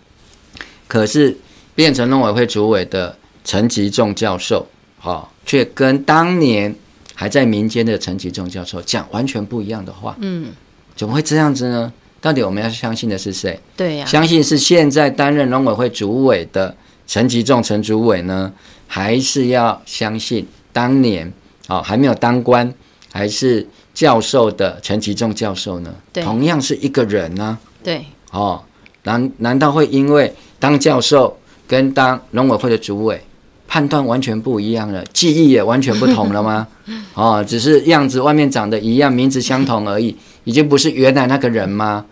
[0.88, 1.38] 可是
[1.76, 3.16] 变成农委会主委的。
[3.44, 4.68] 陈吉仲教授，
[5.00, 6.74] 好，却跟当年
[7.16, 10.16] 还在民间的陈吉仲教授讲完全不一样的话。
[10.20, 10.52] 嗯，
[10.96, 11.92] 怎么会这样子呢？
[12.22, 13.60] 到底我们要相信的是谁？
[13.76, 18.54] 对呀，相信是现在担任农委会主委的陈吉仲陈主委呢，
[18.86, 21.34] 还是要相信当年
[21.66, 22.72] 啊还没有当官
[23.12, 25.94] 还是教授的陈其仲教授呢？
[26.14, 27.58] 对，同样是一个人呢。
[27.84, 28.62] 对，哦，
[29.04, 31.38] 难难道会因为当教授
[31.68, 33.22] 跟当农委会的主委？
[33.68, 36.68] 判断完全不一样了，记忆也完全不同了吗？
[37.16, 40.14] 哦，只是样子外面长得一样，名字相同而已，
[40.44, 42.06] 已经不是原来那个人吗？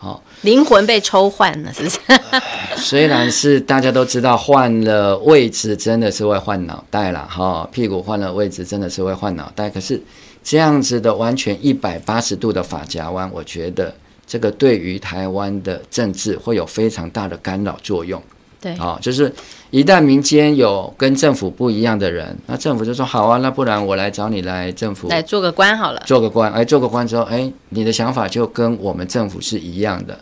[0.00, 1.98] 哦，灵魂被抽换了，是不是？
[2.76, 9.70] 虽然是大家都知道换了位置真的是会换脑袋了，哈、哦，屁股换了位置真的是会换脑袋。
[9.70, 10.02] 可是
[10.46, 13.92] 这样子的完全一百八十度的法夹弯，我觉得
[14.24, 18.22] 这个对于台湾的政治会有非常大的干扰作用。
[18.60, 19.30] 对，啊、哦，就是
[19.70, 30.16] 一旦民间有跟政府不一样的人，那政府就说好啊，那不然我来找你来政府来做个官好了，做个官，哎，做个官之后，哎，你的想法就跟我们政府是一样的，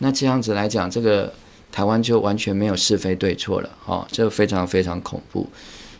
[0.00, 1.32] 那这样子来讲，这个
[1.72, 5.48] 台湾就完全没有是非对错了，哦，这个非常非常恐怖。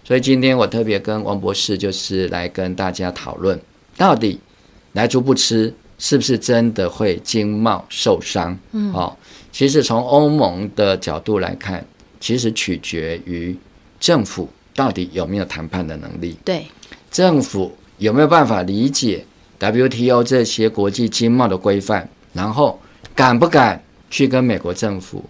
[0.05, 3.59] 所以今天我特别跟王博士就是来跟大家讨论，
[4.01, 4.41] 到底
[4.95, 8.59] 来猪不吃是不是真的会经贸受伤？
[8.73, 9.15] 嗯，哦。
[9.53, 11.85] 其实从欧盟的角度来看，
[12.19, 13.55] 其实取决于
[13.99, 16.39] 政府到底有没有谈判的能力。
[16.43, 16.65] 对，
[17.11, 19.23] 政府有没有办法理解
[19.59, 22.81] WTO 这些国际经贸的规范，然后
[23.15, 25.23] 敢不敢去跟美国政府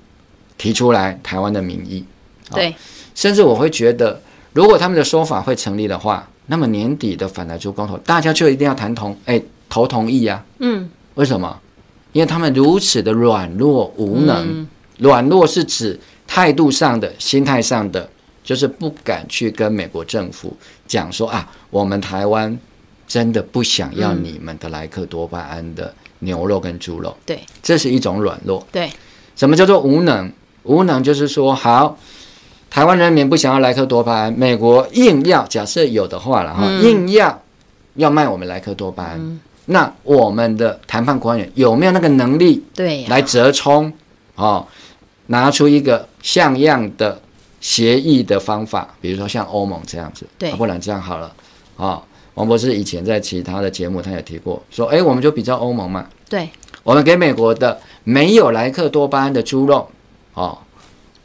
[0.56, 2.04] 提出来台湾的民意？
[2.52, 2.72] 对，
[3.16, 10.58] 甚至我会觉得，如果他们的说法会成立的话，那么年底的反莱猪公投，大家就一定要谈同，哎，投同意呀、啊。
[10.58, 11.60] 嗯，为什么？
[12.10, 14.66] 因为他们如此的软弱无能，
[14.98, 15.96] 软弱是指
[16.26, 18.10] 态度上的、心态上的，
[18.42, 20.56] 就是不敢去跟美国政府
[20.88, 22.58] 讲说啊，我们台湾
[23.06, 27.16] 真的不想要你们的莱克多巴胺的牛肉跟猪肉。
[27.24, 28.66] 对，这是一种软弱。
[28.72, 28.90] 对，
[29.36, 30.28] 什么叫做无能？
[30.64, 31.96] 无能就是说，好，
[32.70, 37.42] 台湾人民不想要莱克多巴胺，美国硬要，假设有的话了哈，硬要
[37.94, 39.40] 要卖我们莱克多巴胺。
[39.66, 42.64] 那我们的谈判官员有没有那个能力？
[42.74, 43.92] 对，来折冲，
[44.34, 44.66] 哦，
[45.26, 47.20] 拿出一个像样的
[47.60, 51.32] 协议的方法，比如说像欧盟这样子，对，不然这样好了，
[51.76, 52.02] 啊，
[52.34, 56.48] 王博士以前在其他的节目他也提过，说，哎，我们就比较欧盟嘛，对，
[56.82, 59.88] 我们给美国的没有莱克多巴胺的猪肉，
[60.34, 60.58] 哦，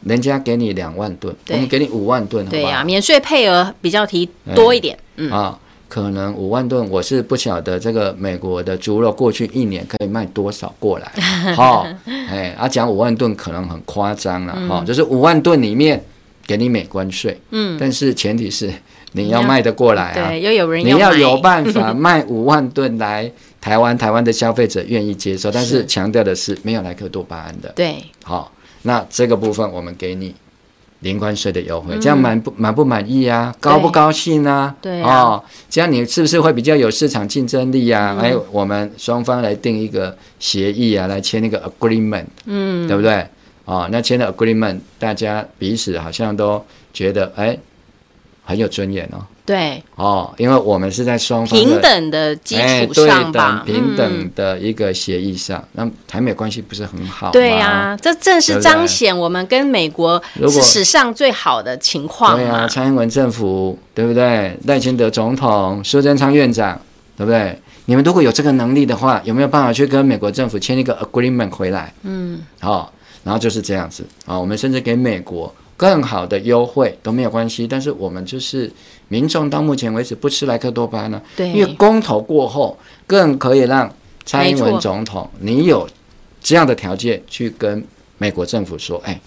[0.05, 5.29] 人家给你两万吨，我们给你五万吨，对呀，免税配额比较提多一点，嗯。
[5.29, 5.59] 啊。
[5.87, 11.09] 可能五万吨，我是不晓得这个美国的猪肉过去一年可以卖多少过来，
[11.55, 16.03] 哈，哎，啊讲五万吨可能很夸张了，哈、嗯，就是五万吨里面
[16.45, 18.69] 给你免关税，嗯，但是前提是
[19.13, 23.31] 你要卖得过来啊，对，又有人要，你要有办法 卖五万吨来
[23.61, 25.85] 台湾，台湾的消费者愿意接受，但是。
[25.85, 28.51] 强调的是没有莱克多巴胺的，对，好，
[28.86, 30.33] 那这个部分我们给你。
[31.01, 33.53] 零关税的优惠，这样满不满不满意啊？
[33.59, 34.73] 高不高兴啊？
[34.81, 38.17] 对哦，这样你是不是会比较有市场竞争力啊？
[38.19, 43.27] 哎，我们双方来定一个协议啊，来签那个 agreement，嗯，对不对？
[43.65, 47.55] 哦，那签了 agreement，大家彼此好像都觉得哎，
[48.43, 49.21] 很有尊严哦。
[49.45, 57.31] 对哦，因为我们是在双方平等的基础上吧，哎、平等的一个协议上，那、嗯、台美关系不是很好吗？
[57.31, 60.19] 对呀、啊，这正是彰显我们跟美国
[60.49, 62.35] 是史上最好的情况。
[62.35, 64.57] 对啊，蔡英文政府对不对？
[64.65, 66.81] 赖清德总统、苏贞昌院长
[67.15, 67.55] 对不对？
[67.85, 71.93] 你们如果有这个能力的话，有没有办法去跟美国政府签一个 agreement 回来？
[72.01, 72.89] 嗯，好、哦，
[73.23, 75.53] 然后就是这样子啊、哦，我们甚至给美国。
[75.78, 78.71] 更好的优惠都没有关系，但是我们就是
[79.09, 83.93] 民众到目前为止不吃莱克多巴呢，对，因为公投过后更可以让
[84.26, 85.86] 蔡英文总统，你有
[86.41, 87.84] 这样的条件去跟
[88.17, 89.19] 美国政府说，哎，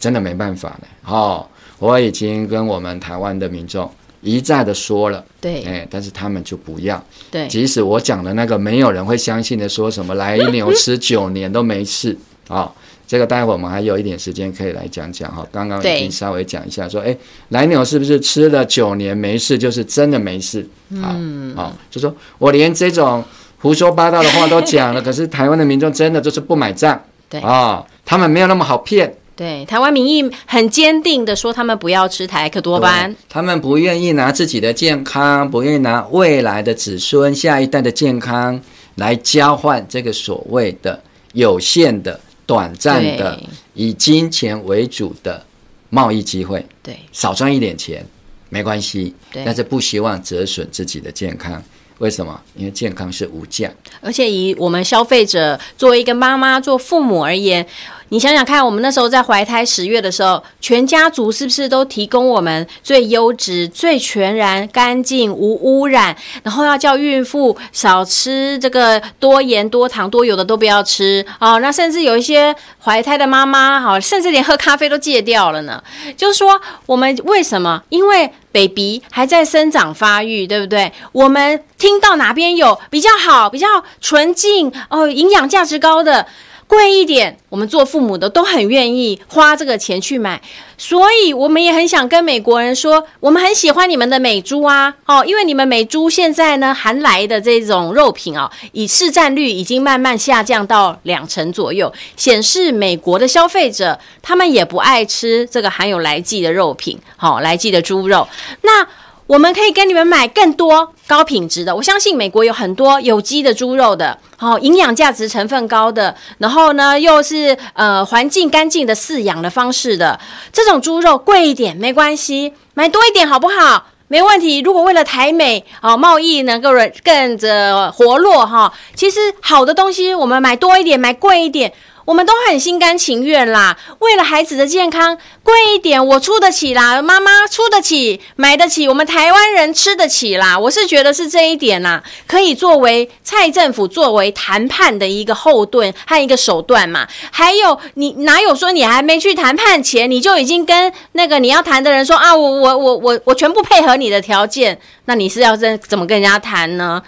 [0.00, 1.46] 真的没办法了，哦，
[1.78, 3.88] 我已经跟我们台湾的民众
[4.22, 7.00] 一再的说了，对，哎，但是他们就不要，
[7.30, 12.62] 对，即使我讲的那个没有人会相信的，说什么来牛吃九年都没事啊。
[12.62, 12.72] 哦
[13.12, 17.14] 这个待会我们还有一点时间可以来讲讲哈，刚刚已经稍微讲一下说，哎，
[17.50, 20.66] 来牛是不是吃了九年没事，就是真的没事？
[20.98, 23.22] 好，嗯，好，就说我连这种
[23.58, 26.98] 胡说八道的话都讲了，可是台湾的民众真的就是不买账，
[27.28, 29.14] 对啊，他们没有那么好骗。
[29.36, 38.58] 对，台湾民意很坚定的说，他们不要吃台克多巴胺，他们不愿意拿自己的健康，不愿意拿未来的子孙、下一代的健康
[38.94, 40.98] 来交换这个所谓的
[41.34, 42.18] 有限的。
[42.46, 43.40] 短暂的
[43.74, 45.44] 以金钱为主的
[45.90, 48.06] 贸易机会，对，少赚一点钱
[48.48, 51.62] 没关系，但是不希望折损自己的健康。
[51.98, 52.40] 为什么？
[52.56, 53.70] 因为健康是无价，
[54.00, 57.64] 而且以我们消费者作为一个妈妈、做父母而言。
[58.12, 66.14] 你想想看，我们那时候在怀胎十月的时候，全家族是不是都提供我们最优质、最全然、干净、无污染？
[66.42, 71.58] 然后要叫孕妇少吃这个多盐、多糖、多油的都不要吃哦。
[71.60, 72.54] 那甚至有一些
[72.84, 75.82] 怀胎的妈妈，哈，甚至连喝咖啡都戒掉了呢。
[76.14, 77.82] 就是说，我们为什么？
[77.88, 80.92] 因为 baby 还在生长发育，对不对？
[81.12, 83.66] 我们听到哪边有比较好、比较
[84.02, 86.26] 纯净哦，营养价值高的。
[86.72, 90.40] 贵一点，我们做父母的都很愿意花这个钱去买，
[90.78, 108.26] 所以我们也很想跟美国人说，我们很喜欢你们的美猪啊，哦，因为你们美猪现在呢，含来的这种肉品啊，以市占率已经慢慢下降到两成左右，显示美国的消费者他们也不爱吃这个含有莱剂的肉品，好，莱剂的猪肉，
[108.62, 108.88] 那。
[109.32, 120.20] 我们可以跟你们买更多高品质的，我相信美国有很多有机的猪肉的，好，营养价值成分高的，然后呢又是呃环境干净的饲养的方式的
[120.52, 123.86] 这种猪肉贵一点没关系，买多一点好不好？
[124.08, 124.60] 没问题。
[124.60, 126.68] 如果为了台美啊贸易能够
[127.02, 131.72] 更着活络哈，其实好的东西我们买多一点，买贵一点。
[132.04, 140.58] 我们都很心甘情愿啦，为了孩子的健康，贵一点我出得起啦，妈妈出得起，买得起，我们台湾人吃得起啦。
[140.58, 147.06] 我是觉得是这一点啦，可以作为蔡政府作为谈判的一个后盾和一个手段嘛。
[147.30, 157.00] 还有，你哪有说你还没去谈判前，你就已经跟那个你要谈的人说啊，我我我我我全部配合你的条件，那你是要怎怎么跟人家谈呢？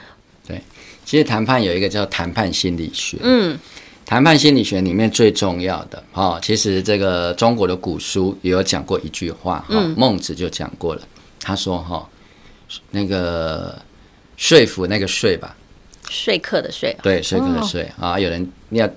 [0.46, 0.62] 对，
[1.04, 3.58] 其实谈判有一个叫谈判心理学，嗯。
[4.06, 11.00] 谈判心理学里面最重要的哈，其实这个中国的古书也有讲过一句话哈，孟子就讲过了，
[11.40, 12.06] 他说哈，
[12.90, 13.76] 那个
[14.36, 15.56] 说服那个说吧，
[16.10, 18.94] 说客的说，对，说客的说啊，有人念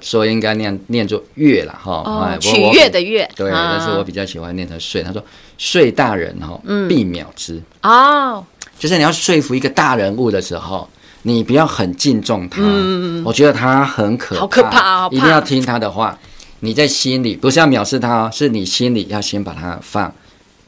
[0.00, 5.22] 说应该念念作乐了哈，取悦的悦，对，但是我比较喜欢念成说，他说
[5.58, 7.60] 说大人哈，必秒之。
[7.82, 8.46] 哦，
[8.78, 10.88] 就是你要说服一个大人物的时候。
[11.22, 16.18] 你不要很敬重他，嗯、我觉得他很可怕，好可怕，好怕，一定要听他的话。
[16.60, 20.12] 你在心里不是要藐视他，是你心里要先把他放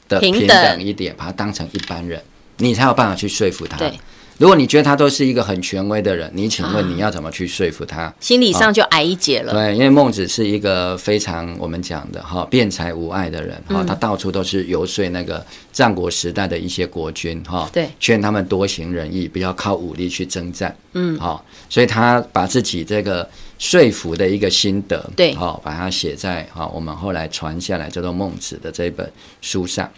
[0.08, 2.20] 的平等一点，把他当成一般人，
[2.56, 3.76] 你才有办法去说服他。
[3.76, 3.92] 对。
[4.38, 8.02] 如果你觉得他都是一个很权威的人，你请问你要怎么去说服他？
[8.02, 9.52] 啊、心理上就矮一截了。
[9.52, 20.74] 对，因为孟子是一个非常我们讲的哈辩才无碍的人哈，他到处都是游说那个战国时代的一些国君哈，对，劝他们多行仁义，不要靠武力去征战。
[20.94, 23.28] 嗯，好，所以他把自己这个
[23.58, 29.10] 说服的一个心得，对，好，把它写在哈我们后来传下来叫做《孟子》的这本
[29.40, 29.88] 书上。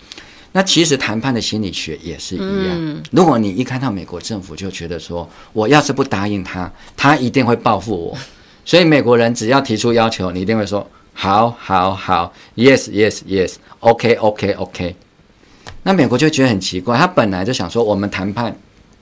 [0.57, 3.03] 那其实谈判的心理学也是一样。
[3.11, 8.17] 如果你一看到美国政府就觉得说，我要是不答应他，他一定会报复我。
[8.65, 14.97] 所以美国人只要提出要求，你一定会说好，好，好，yes, yes, yes, OK, OK, OK。
[15.83, 18.57] 那美国就觉得很奇怪，他本来就想说，我们谈判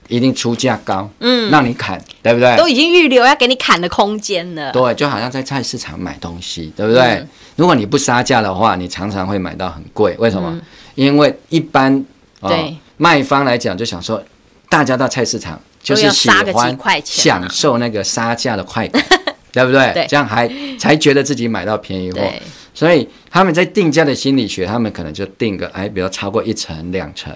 [0.09, 2.57] 一定出价高，嗯，让你砍，对不对？
[2.57, 4.73] 都已经预留要给你砍的空间了。
[4.73, 7.25] 对，就好像在菜市场买东西，对不对？
[7.55, 10.17] 如果你不杀价的话，你常常会买到很贵。
[10.19, 10.59] 为什么？
[10.95, 12.05] 因为一般
[12.41, 14.23] 啊、对卖方来讲就想说，
[14.69, 19.03] 大家到菜市场就是喜欢享受那个杀价的快感，
[19.53, 19.93] 对不对？
[19.95, 20.07] 对。
[20.09, 22.21] 这样还才觉得自己买到便宜货。
[22.73, 27.33] 所以他们在定价的心理学，他们可能就定个哎，比如超过一层两层。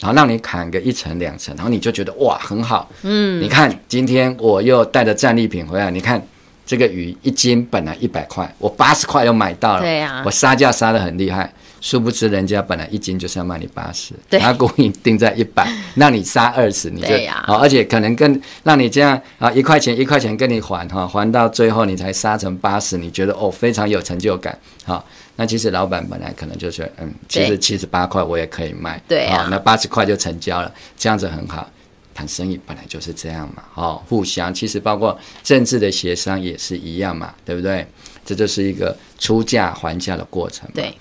[0.00, 6.24] 然后让你砍个一层两层，然后你就觉得哇很好，嗯，你看今天我又带着战利品回来，你看
[6.64, 17.08] 这个鱼一斤本来一百块，我八十块又买到了，对啊，我杀价杀得很厉害，殊不知人家本来一斤就是要卖你八十，他故意定在一百， 让你杀二十，你就
[17.44, 25.04] 好，而且可能跟让你这样啊一块钱一块钱跟你还哈，还到最后你才杀成八十，你觉得哦非常有成就感，好。
[25.40, 31.70] 那其实老板本来可能就是，嗯，其实七十八块我也可以卖，对啊，那八十块就成交了，这样子很好。
[32.12, 37.86] 谈生意本来就是这样嘛，哦，互相，其实包括政治的协商也是一样嘛，对不对？
[38.26, 40.68] 这就是一个出价还价的过程。
[40.74, 40.92] 对。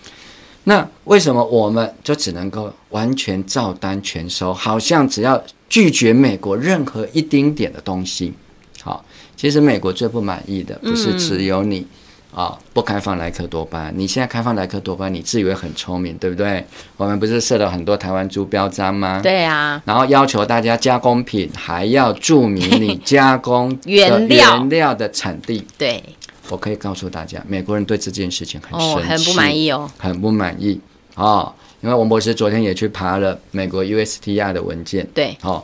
[0.67, 4.53] 那为什么我们就只能够完全照单全收？
[4.53, 8.33] 好像只要拒绝美国任何一丁点的东西，
[8.81, 9.05] 好，
[9.37, 11.79] 其实美国最不满意的不是只有你。
[11.79, 11.87] 嗯
[12.35, 16.63] 啊、哦，不开放莱克多巴，你现在开放莱克多巴，你自以为很聪明，对不对？
[16.95, 19.21] 我们不是设了很多台湾猪标章吗？
[19.23, 19.81] 对啊。
[19.85, 25.65] 然后要求大家加工品还要注明你 加工原料的产地。
[25.79, 26.03] 对，
[26.49, 30.79] 我可以告诉大家，美国人对这件事情很生气，哦、很不满意哦，很不满意
[31.15, 31.53] 啊、哦。
[31.81, 35.63] 因为王博士昨天也去爬了美国 USTR 的文件，对，好、哦，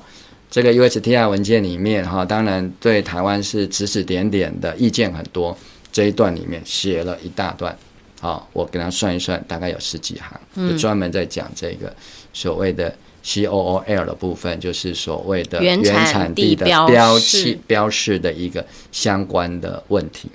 [0.51, 5.57] 这个 USTR 文件里面哈、哦，当然对台湾是指指点点的意见很多。
[5.91, 7.77] 这一段里面写了一大段，
[8.19, 11.95] 好，我给他算一算，大概有十几行，就专门在讲这个
[12.33, 20.29] 所谓的 COOL 的部分，就是所谓的原产地的标示标示的一个相关的问题。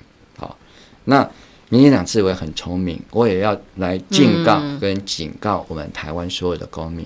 [1.09, 1.29] 好，那
[1.69, 7.05] 民进党自以为很聪明，我也要来警告跟警告我们台湾所有的公民。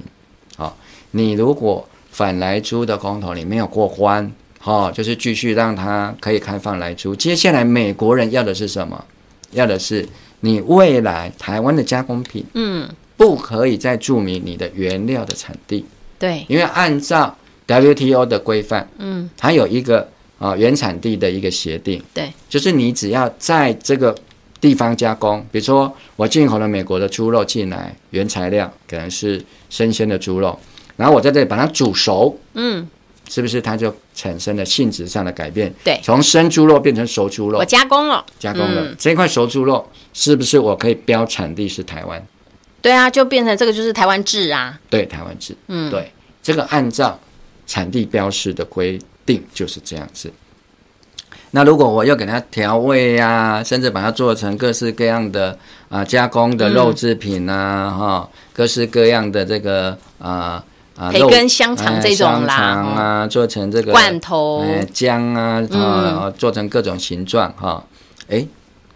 [0.56, 0.78] 好，
[1.12, 4.32] 你如果反来租的公投你没有过关。
[4.60, 7.14] 好、哦，就是继续让它可以开放来租。
[7.14, 9.04] 接下来美国人要的是什么？
[9.51, 10.08] 要的是
[10.39, 12.88] 你未来台湾的加工品，嗯，
[13.18, 15.84] 不可以再注明你的原料的产地。
[16.18, 17.38] 对，因为按照
[17.68, 20.10] WTO 的规范，嗯，它有一个
[20.44, 22.04] 啊原产地的一个协定。
[22.14, 24.14] 对，就是你只要在这个
[24.60, 30.60] 地方加工，比如说我进口了美国的猪肉进来，原材料可能是生鲜的猪肉，
[30.98, 32.88] 然后我在这里把它煮熟，嗯。
[33.30, 35.74] 是不是它就产生了性质上的改变？
[35.82, 42.22] 对，从生猪肉变成熟猪肉，我加工了，加工了、嗯、这块熟猪肉，是不是我可以标产地是台湾？
[42.82, 44.78] 对啊，就变成这个就是台湾制啊。
[44.89, 45.56] 对，台湾制。
[45.68, 46.12] 嗯，对，
[46.44, 47.18] 这个按照
[47.66, 50.32] 产地标识的规定就是这样子。
[51.51, 55.51] 那如果我要给它调味啊，甚至把它做成各式各样的
[55.89, 60.63] 啊、呃、加工的肉制品啊，哈、嗯，各式各样的这个啊。
[61.11, 67.84] 培根香肠这种啦，香肠啊，做成这个罐头，哎，姜啊，啊、嗯，做成各种形状哈，
[68.28, 68.47] 哎、欸，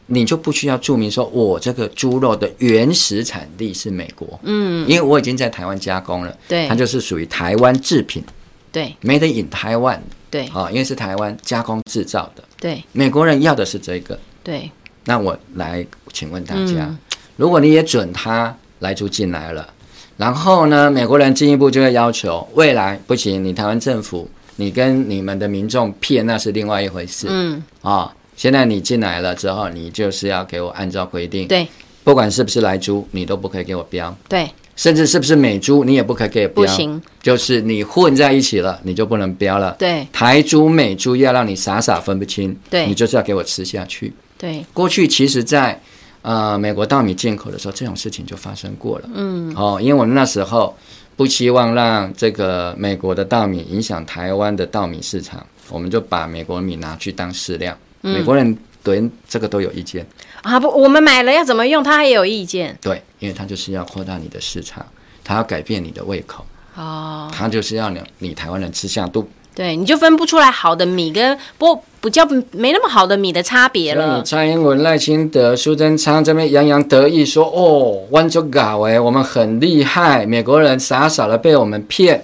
[0.05, 8.23] 你就不需要注明说我这个猪肉的原始产地是美国，嗯，因为我已经在台湾加工了，对，它就是属于台湾制品，
[8.71, 9.97] 对，Made in Taiwan，
[10.29, 14.69] 对，啊，因为是台湾加工制造的，对，美国人要的是这个，对，
[15.05, 16.97] 那我来请问大家，嗯、
[17.35, 19.73] 如果你也准他来租进来了。
[20.17, 27.27] 然后呢，美国人进一步就会要求，未来不行，你台湾政府，你跟你们的民众骗，那是另外一回事。
[27.29, 31.67] 嗯，啊、哦，现在你进来了之后，你就是要给我按照规定，对，
[32.03, 39.75] 不管是不是来租，你都不可以给我标，对，甚至是不是美猪，你也不可以给标，不行，就是你混在一起了，你就不能标了。
[39.77, 44.13] 对，台猪美猪要让你傻傻分不清，对，你就是要给我吃下去。
[44.37, 45.77] 对，过去其实，在
[46.21, 49.09] 呃，美国稻米进口的时候，这种事情就发生过了。
[49.13, 50.75] 嗯，哦，因为我们那时候
[51.15, 57.75] 不希望让这个美国的稻米影响台湾的稻米市场，我们就把美国米拿去当饲料。
[58.03, 60.05] 嗯，美国人对这个都有意见
[60.49, 60.59] 啊。
[60.59, 62.77] 不，我们买了要怎么用，他也有意见。
[62.81, 64.85] 对，因为他就是要扩大你的市场，
[65.23, 66.45] 他要改变你的胃口。
[66.75, 69.27] 哦，他就是要你你台湾人吃下肚。
[69.55, 74.21] 对，你就分不出来好的米跟不不叫没那么好的米的差别了。
[74.21, 82.23] 蔡英文、赖清德、苏贞昌这边洋洋得意说：“哦，弯就搞哎，我们很厉害。”美国人傻傻的被我们骗，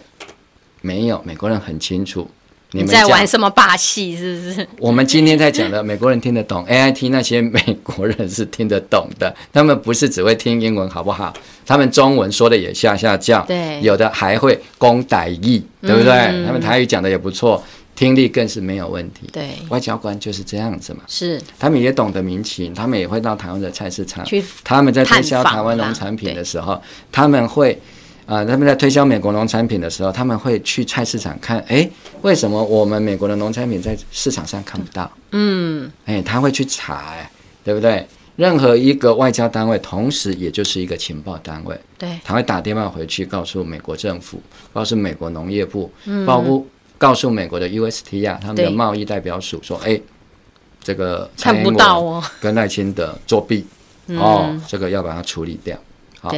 [0.82, 2.30] 没有，美国人很清楚。
[2.74, 4.18] 你在玩什么把戏？
[4.18, 4.68] 是不是？
[4.80, 9.34] 我们今天在讲的，美国人听得懂，AIT 那些美国人是听得懂的。
[9.52, 11.34] 他们不是只会听英文，好不好？
[11.66, 16.12] 他们中文说的也下下叫，对，有的还会公台语，对不对？
[16.14, 17.64] 嗯、他们台语讲的也不错。
[17.96, 19.30] 听力更是没有问题。
[19.32, 21.02] 对，外交官就是这样子嘛。
[21.08, 27.78] 是，他们也懂得民情，他们也会到台湾的菜市场去，他们在推销台湾农产品的时候，他们会啊、
[28.26, 31.90] 呃，他们在推销美国农产品的时候，他们会去菜市场看，哎，
[32.22, 35.12] 为什么我们美国的农产品在市场上看不到？
[35.32, 37.16] 嗯，哎，他会去查，
[37.64, 38.06] 对不对？
[38.36, 44.42] 任何一个外交单位，同时也就是一个情报单位，对，他会打电话回去告诉美国政府，
[44.74, 46.66] 告诉美国农业部，嗯，包括
[46.98, 50.02] 告诉美国的 USTR 他们的贸易代表署说，哎，
[50.82, 53.68] 这个看不到哦，跟赖清德作弊，
[54.08, 55.78] 哦，这个要把它处理掉。
[56.20, 56.32] 好，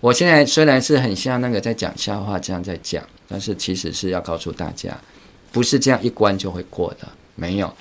[0.00, 4.98] 我现在虽然是很像那个在讲笑话这样在讲，但是其实是要告诉大家，
[5.52, 7.72] 不是这样一关就会过的，没有，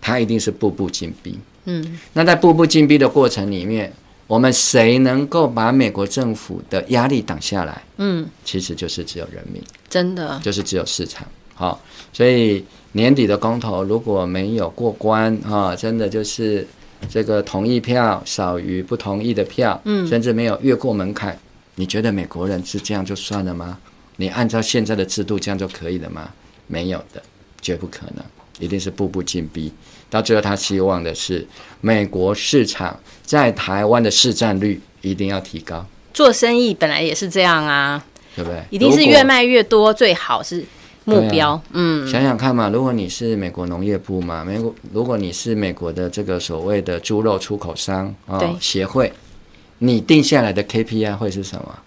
[0.00, 1.38] 它一定是步步紧逼。
[1.64, 3.92] 嗯，那在步步紧逼的过程里面，
[4.26, 7.82] 我们谁能够把美国政府的压力挡下来？
[7.96, 11.26] 嗯，其实就是只有人民，真的就是只有市场。
[11.54, 11.80] 好，
[12.12, 16.66] 所以年底的公投如果没有过关，哈，真的就是
[17.08, 21.36] 这个同意票少于不同意的票，嗯，甚至没有越过门槛。
[21.76, 23.78] 你觉得美国人是这样就算了吗？
[24.16, 26.30] 你按照现在的制度这样就可以了吗？
[26.66, 27.22] 没有的，
[27.60, 28.24] 绝不可能，
[28.58, 29.72] 一定是步步紧逼。
[30.08, 31.44] 到最后，他希望的是
[31.80, 35.84] 美国市场在台湾的市占率一定要提高。
[36.12, 38.04] 做生意本来也是这样啊，
[38.36, 38.62] 对不对？
[38.70, 40.64] 一定是越卖越多最好是
[41.04, 41.50] 目标。
[41.50, 49.12] 啊、嗯，想想看嘛，如果你是美国农业部嘛，美国如果你是美国的这个所谓的猪肉出口商啊、哦、协会，
[49.86, 51.78] 你定下来的 KPI 会是什么？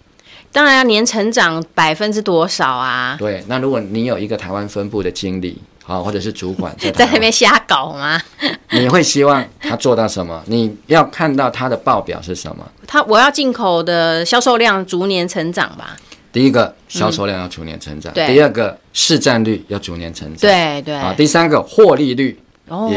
[0.50, 3.16] 当然要年成长百分之多少啊？
[3.18, 5.60] 对，那如果你有一个台湾分部的经理。
[5.84, 8.20] 好，或者是主管 在，在那边瞎搞吗？
[8.72, 10.42] 你会希望他做到什么？
[10.44, 12.62] 你要看到他的报表是什么？
[12.86, 15.96] 他我要进口的销售量逐年成长吧。
[16.30, 20.94] 第一个销售量要逐年成长，嗯、第二个市占率要逐年成长，对对。
[20.94, 22.38] 啊，第三个获利率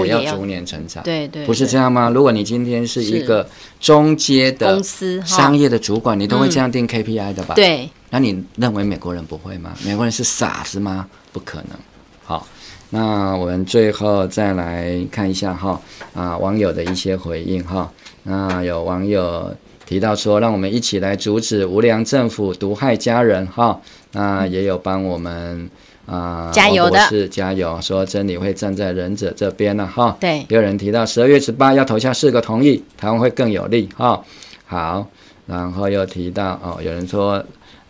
[0.06, 2.10] 也要逐年成长，对对，不是这样吗？
[2.10, 3.48] 如果你今天是一个
[3.80, 7.56] 中阶的公司商业的主管，你都会这样定 KPI 的吧？
[7.56, 7.90] 对。
[8.10, 9.74] 那你认为美国人不会吗？
[9.86, 11.08] 美国人是傻子吗？
[11.32, 11.78] 不可能。
[12.24, 12.48] 好。
[12.94, 15.80] 那我们最后再来看一下哈
[16.14, 17.90] 啊网友的一些回应哈。
[18.24, 19.50] 那有网友
[19.86, 23.80] 提到说，让我们一起来阻止无良政府毒害家人哈。
[24.12, 25.70] 那也有帮我们
[26.12, 30.18] 啊加油的，是加油，说真理会站在忍者这边了哈。
[30.20, 34.22] 对，也有人提到十二月十八要投下四个同意，台湾会更有利哈。
[34.66, 35.08] 好，
[35.48, 37.44] 然后又提到哦，有人说。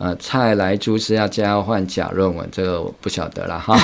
[0.04, 3.78] 呃，蔡来珠是要交换假论文，这个我不晓得了哈。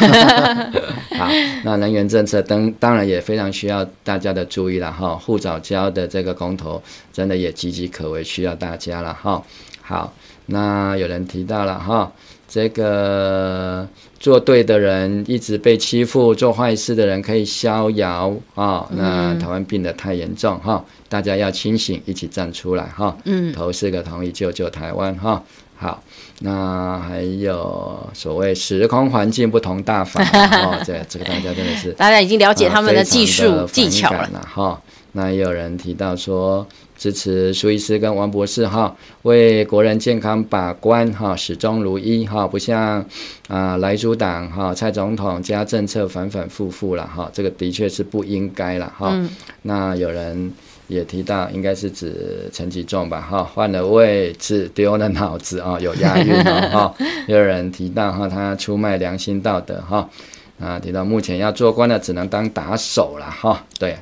[1.16, 1.30] 好，
[1.64, 5.16] 那能源政策当当然也非常需要大家的注意了哈。
[5.16, 6.82] 护照交的这个公投
[7.14, 9.44] 真的也岌岌可危，需要大家了哈。
[9.84, 10.12] 好，
[10.48, 12.12] 那有人提到了哈，
[12.58, 13.88] 这个
[14.20, 18.84] 做对的人一直被欺负，做坏事的人可以逍遥啊。
[18.90, 23.16] 那台湾病得太严重哈，大家要清醒，一起站出来哈。
[23.26, 25.44] 嗯，投四个同意，救救台湾哈。
[25.76, 26.02] 好，
[26.40, 30.20] 那还有所谓时空环境不同大法
[30.66, 34.82] 哦，这这个大家真的是大家已经了解他们的技术技巧了哈。
[35.14, 36.66] 那也有人提到说
[36.98, 43.06] 支持苏医师跟王博士哈，为国人健康把关哈，始终如一哈，不像
[43.48, 49.16] 啊莱猪党哈蔡总统加政策反反复复了哈，这个的确是不应该了哈。
[49.62, 50.54] 那有人。
[50.88, 56.96] 也提到，应该是指陈吉仲吧，哈，换了位置，丢了脑子啊，有押韵哦，哈。
[57.28, 60.10] 有人提到哈，他出卖良心道德，哈，
[60.58, 63.98] 啊，提到目前要做官的只能当打手了，哈，对，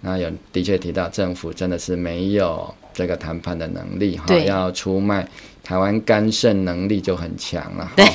[0.00, 5.28] 那有的确提到政府真的是没有这个谈判的能力，哈，要出卖。
[5.60, 8.06] 台湾干涉能力就很强了，对，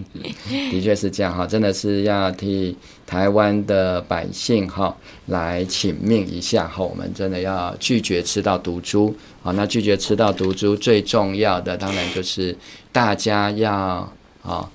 [0.72, 2.74] 的确是这样哈，真的是要替
[3.06, 12.56] 台湾的百姓哈来请命一下哈，我们真的要拒绝吃到毒猪，好，那拒绝吃到毒猪最重要的当然就是
[12.90, 14.10] 大家要
[14.42, 14.66] 啊，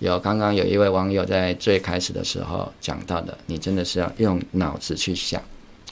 [0.00, 5.40] 有刚刚有一位网友在最开始的时候讲到的，你真的是要用脑子去想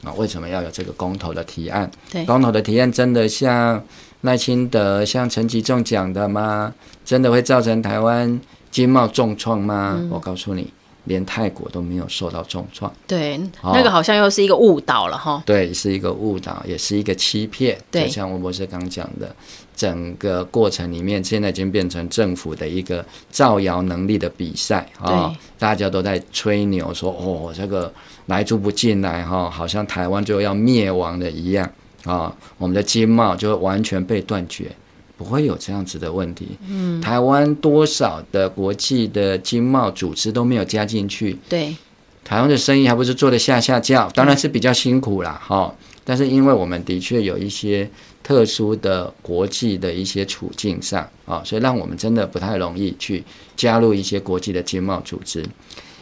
[0.03, 1.91] 啊，为什么要有这个公投的提案？
[2.11, 3.83] 对，公投的提案真的像。
[4.23, 6.75] 赖清德像陈吉仲讲的吗？
[7.05, 9.95] 真的会造成台湾经贸重创吗？
[9.97, 10.73] 嗯、我告诉你，
[11.05, 12.93] 连泰国都没有受到重创。
[13.07, 15.41] 对，哦、那个好像又是一个误导了哈。
[15.47, 17.79] 对，是一个误导，也是一个欺骗。
[17.93, 19.33] 对，就像吴博士刚讲的，
[19.77, 25.13] 整个过程里面现在已经变成政府的一个造谣能力的比赛啊！
[25.13, 27.93] 哦、大家都在吹牛说，哦，这个
[28.29, 31.71] 莱猪不进来哈，好像台湾就要灭亡的一样。
[32.05, 34.71] 啊，我们的经贸就会完全被断绝，
[35.17, 36.57] 不会有这样子的问题。
[36.69, 41.37] 嗯，台湾多少的国际的经贸组织都没有加进去。
[41.49, 41.77] 对，
[42.25, 45.75] 台湾的生意还不是做得下下叫，当然是比较辛苦啦，哈。
[46.05, 47.91] 但是因为我们的确有一些
[48.23, 53.23] 特殊的国际的一些处境上啊，所以让我们真的不太容易去
[53.57, 55.45] 加入一些国际的经贸组织。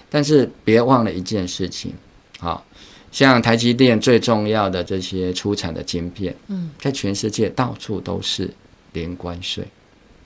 [0.09, 1.93] 但是别忘了一件事情，
[2.39, 2.65] 好，
[3.11, 8.51] 像台积电最重要的这些出产的晶片，嗯，在全世界到处都是
[8.93, 9.65] 零关税。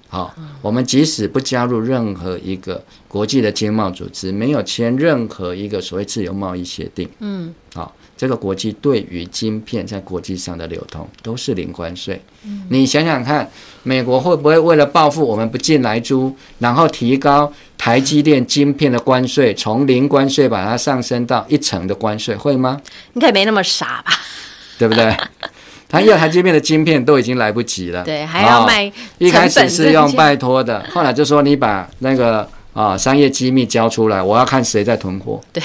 [0.08, 7.94] 好，我们即使不加入任何一个国际的经贸组织，没有签任何一个所谓自由贸易协定，嗯，好。
[8.20, 12.20] 这个国际对于晶片在国际上的流通都是零关税。
[12.44, 13.50] 嗯，你想想看，
[13.82, 22.78] 美国会不会为了报复我们不进来租，然后提高台积电晶片的关税，从零关税把它上升到一成的关税，会吗？
[23.14, 24.12] 应该没那么傻吧？
[24.78, 25.16] 对不对？
[25.88, 28.92] 他要台积电的晶片都已经来不及了，对，还要卖。
[29.16, 35.40] 一开始是用拜托的，后来就说你把那个啊商业机密交出来，我要看谁在囤货。
[35.54, 35.62] 对。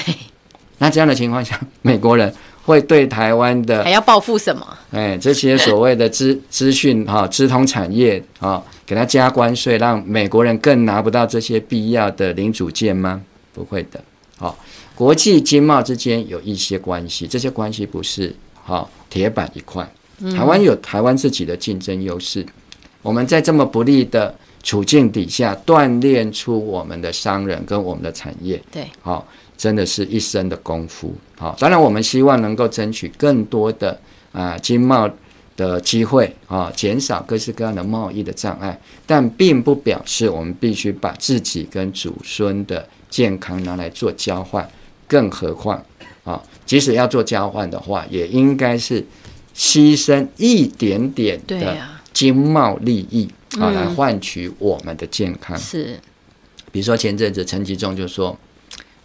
[0.78, 2.32] 那这样的情况下， 美国人
[2.64, 4.66] 会对台湾的还要报复什么？
[4.90, 13.22] 哎，这些所谓的资 资讯哈、资通产业啊，给他加关税，让美国人更拿不到这些必要的零组件吗？
[13.54, 14.00] 不会的。
[14.36, 14.58] 好，
[14.94, 19.88] 国际经贸之间有一些关系，这些关系不是好铁板一块。
[20.34, 22.44] 台湾有台湾自己的竞争优势，
[23.02, 28.62] 我们在这么不利的处境底下，锻炼出我们的商人跟我们的产业。
[28.70, 29.26] 对，好。
[29.56, 33.98] 真的是一生的功夫，好，当然我们希望能够争取更多的
[34.32, 35.10] 啊经贸
[35.56, 44.68] 的机会啊，减少各式各样的贸易的障碍，但并不表示我们必须把自己跟祖孙的健康拿来做交换，
[45.08, 45.82] 更何况
[46.24, 49.02] 啊，即使要做交换的话，也应该是
[49.56, 51.74] 牺牲一点点的
[52.12, 53.26] 经贸利益
[53.58, 55.56] 啊，来换取我们的健康。
[55.56, 55.98] 是，
[56.70, 58.38] 比如说前阵子陈吉仲就说。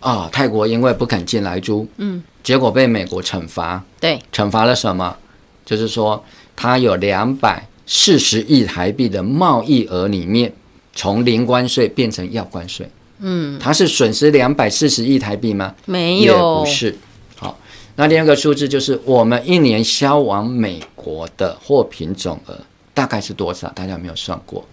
[0.02, 3.82] 啊、哦，泰国因为不肯进来租，嗯，结果被美国惩罚。
[3.99, 5.16] 对，惩罚了什么？
[5.64, 6.22] 就是说，
[6.56, 10.52] 它有两百四十亿台币的贸易额里面，
[10.93, 12.89] 从零关税变成要关税。
[13.20, 15.76] 嗯，它是损失两百四十亿台币吗？
[15.86, 16.97] 没有，也不是。
[17.38, 17.56] 好，
[17.95, 22.58] 那第二个数字就是我们一年销往美国的货品总额
[22.95, 23.70] 大概是多少？
[23.76, 24.66] 大家有没有算过？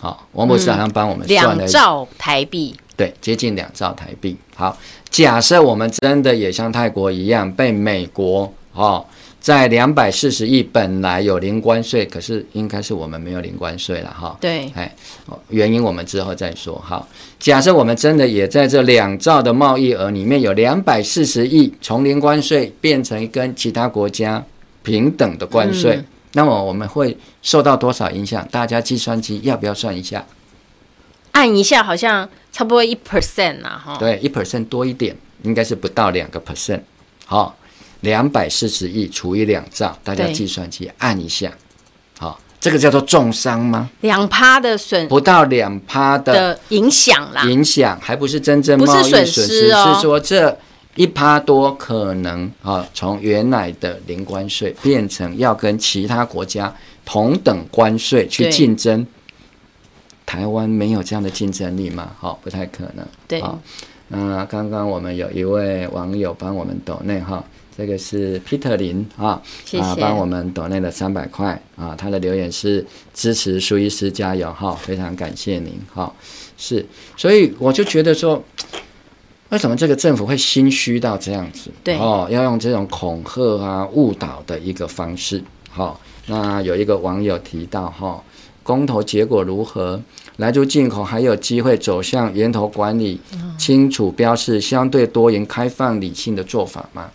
[0.00, 2.74] 好，王博士好像帮我们算了、嗯、两兆台币。
[3.00, 4.36] 对，接近两兆台币。
[4.54, 4.76] 好，
[5.08, 9.02] 假设我们真的也像泰国一样被美国哦，
[9.40, 14.28] 在两百四十亿本来有零关税，可是应该是我们没有零关税了哈。
[14.28, 14.94] 哦、对，哎，
[15.48, 16.78] 原因我们之后再说。
[16.84, 24.44] 好，假设我们真的也在这两兆的贸易额里面有两百四十亿从零关税变成跟其他国家
[24.82, 28.46] 平等的关税，嗯、那么我们会受到多少影响？
[28.50, 30.22] 大家计算机要不要算一下？
[31.32, 33.96] 按一下，好像差不多一 percent 啊，哈。
[33.98, 36.80] 对，一 percent 多一点，应该是不到两个 percent。
[37.24, 37.56] 好，
[38.00, 41.52] 两百四十亿除以两兆，大家计算机按一下。
[42.18, 43.88] 好，这个叫做重伤吗？
[44.00, 47.44] 两趴的损，不到两趴的影响啦。
[47.44, 50.58] 影响还不是真正贸易损失，是说这
[50.96, 56.74] 一趴多可能啊，从原来的零关税变成要跟其他国家
[57.04, 59.06] 同等关税去竞争。
[60.30, 62.12] 台湾没有这样的竞争力吗？
[62.16, 63.04] 好，不太可能。
[63.26, 63.58] 对，好，
[64.06, 67.42] 那刚刚我们有一位网友帮我们抖内哈，
[67.76, 76.14] 这个是 Peter 林啊，谢谢啊，帮我们抖内了三百块啊，他的留言是支持苏医师加油哈，非常感谢您哈。
[76.56, 78.40] 是，所以我就觉得说，
[79.48, 81.72] 为什么这个政府会心虚到这样子？
[81.82, 85.42] 对，哦，要用这种恐吓啊、误导的一个方式。
[85.68, 88.22] 好，那有一个网友提到哈。
[88.62, 90.00] 公投结果如何？
[90.40, 93.20] 莱猪进口还有机会走向源头管理，
[93.58, 97.10] 清楚标示相对多元、开放、理性的做法吗？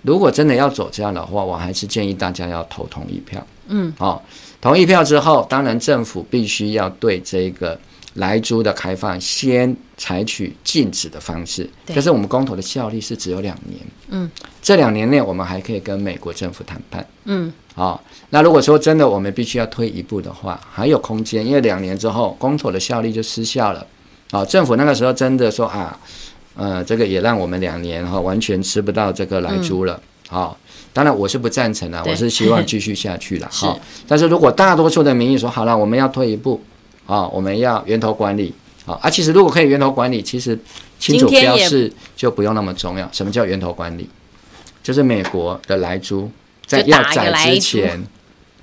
[0.00, 3.46] 如果真的要走这样的话，我还是建议大家要投同意票。
[3.68, 4.24] 嗯，好，
[4.58, 7.78] 同意票之后，当然政府必须要对这个
[8.14, 11.68] 莱猪的开放先采取禁止的方式。
[11.86, 13.80] 可是我们公投的效力是只有两年。
[14.08, 14.30] 嗯，
[14.66, 17.06] 这两年内我们还可以跟美国政府谈判。
[17.26, 17.52] 嗯。
[17.72, 18.00] 好、哦，
[18.30, 23.86] 那如果说真的我们必须要推一步的话，还有空间，因为两年之后公投的效力就失效了。
[24.32, 25.96] 好、哦，政府那个时候真的说啊，
[26.56, 30.00] 呃，这个也让我们两年哈、哦、完全吃不到这个来猪了。
[30.28, 30.58] 好、
[30.92, 33.46] 当然我是不赞成的，我是希望继续下去了。
[33.52, 36.60] 好、哦，但是如果大多数的民意说好了，我们要退一步，
[37.06, 38.52] 啊、哦，我们要源头管理，
[38.84, 40.58] 好、哦，啊，其实如果可以源头管理，其实
[40.98, 43.08] 清楚标示就不用那么重要。
[43.12, 44.08] 什么叫源头管理？
[44.86, 46.30] 就是美国的莱猪。
[46.64, 48.06] 在要宰之前，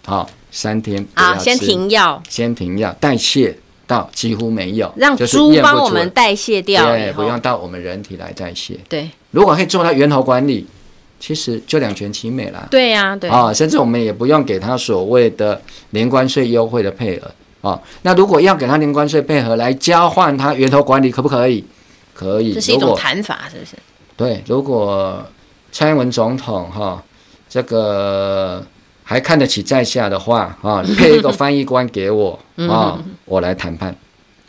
[0.05, 8.79] 好，三天啊，先停药，先停药，代谢到几乎没有，让猪帮我们代谢掉，对，不用到我们人体来代谢。
[8.87, 10.65] 对，如果可以做到源头管理，
[11.19, 12.67] 其实就两全其美了。
[12.71, 17.31] 对呀，对啊，甚至我们也不用给他所谓的零关税优惠的配额
[17.69, 17.81] 啊。
[18.03, 21.63] 那如果要给他零关税配合来交换他源头管理，可不可以？
[22.13, 23.77] 可以，这是一种谈法，是不是？
[24.17, 25.25] 对，如果
[25.73, 27.03] 蔡英文总统哈，
[27.49, 28.63] 这个
[29.03, 33.93] 还看得起在下的话啊，配一个翻译官给我 啊，我来谈判，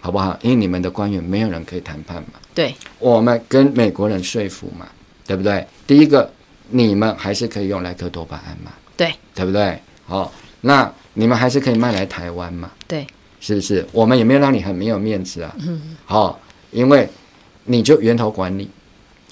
[0.02, 0.38] 好不好？
[0.42, 2.34] 因为你们的官员没有人可以谈判嘛。
[2.54, 4.86] 对，我们跟美国人说服嘛，
[5.26, 5.66] 对不对？
[5.86, 6.30] 第一个，
[6.68, 9.80] 你们还是可以用莱克多巴胺嘛，对，对不对？
[10.06, 13.06] 好，那你们还是可以卖来台湾嘛，对，
[13.40, 13.84] 是不是？
[13.92, 16.38] 我们也没有让你很没有面子啊，嗯好，
[16.70, 17.08] 因为。
[17.66, 18.68] 你就源头管理，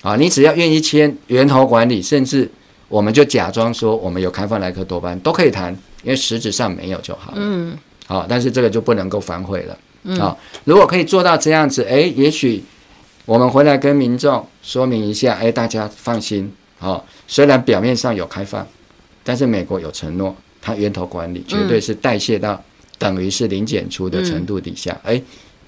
[0.03, 2.51] 啊，你只要愿意签源头管理，甚至
[2.89, 5.73] 我们就假装说我们有开放莱克多巴胺都可以谈，
[6.03, 7.39] 因为实质上没有就好了。
[7.41, 9.79] 嗯，好，但是这个就不能够反悔了。
[10.03, 12.63] 嗯，好，如果可以做到这样子，诶，也许
[13.25, 18.67] 我们回来跟民众说明一下，诶，大家放心，好，虽然表面上有开放，
[19.23, 22.61] 但是美国有承诺，它源头管理绝对是代谢到
[22.99, 25.23] 等于是零检出的程度底下，诶。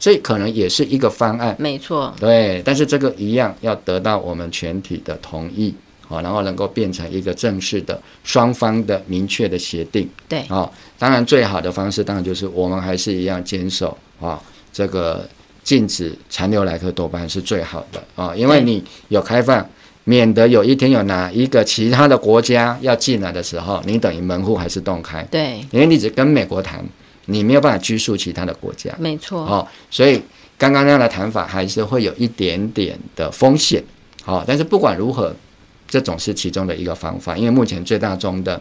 [0.05, 5.75] 这可能也是一个方案，没错，对，但是这个一样要得到我们全体的同意，
[6.07, 14.39] 好，然后能够变成一个正式的双方的明确的协定，对，啊，当然最好的方式当然就是我们还是一样坚守啊，
[14.71, 15.27] 这个
[15.63, 19.67] 禁止残留莱克多巴胺是最好的啊，因为你有开放，
[20.05, 26.85] 免得有一天有哪一个其他的国家要进来的时候，你等于门户还是洞开，对，因为你只跟美国谈。
[27.27, 29.41] 你没有办法拘束其他的国家，没错。
[29.41, 30.21] 哦，所以
[30.59, 33.83] 刚刚那样的谈法还是会有一点点的风险。
[34.23, 35.35] 好，但是不管如何，
[35.89, 37.37] 这总是其中的一个方法。
[37.37, 38.61] 因为目前最大宗的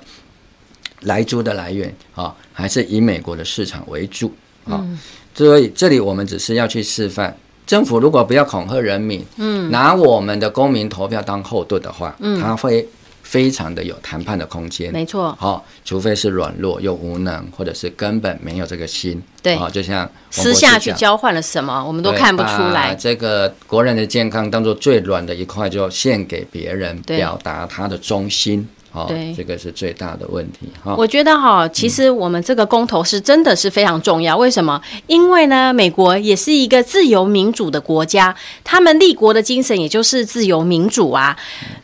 [1.02, 4.32] 来猪的来源啊，还是以美国的市场为主
[4.66, 4.86] 啊。
[5.34, 7.36] 所以这里我们只是要去示范，
[7.66, 12.88] 政府如果不要恐吓人民，嗯，拿我们的公民投票当后盾的话，嗯，他会。
[13.34, 15.36] 非常的有谈判的空间，没错。
[15.40, 19.20] 好，除非是软弱又无能，或者是根本没有这个心。
[19.42, 22.94] 对，好，就像私下去交换了什么，我们都看不出来。
[22.94, 28.70] 这个国人的健康当做最软的一块，就献给别人，表达他的忠心。
[28.94, 30.94] 哦，对，这个是最大的问题哈。
[30.96, 34.38] 我觉得哈，其实我们这个公投是真的是非常重要。
[34.38, 34.80] 为什么？
[35.08, 41.36] 因为呢，美国也是一个自由民主的国家，他们立国的精神也就是自由民主啊。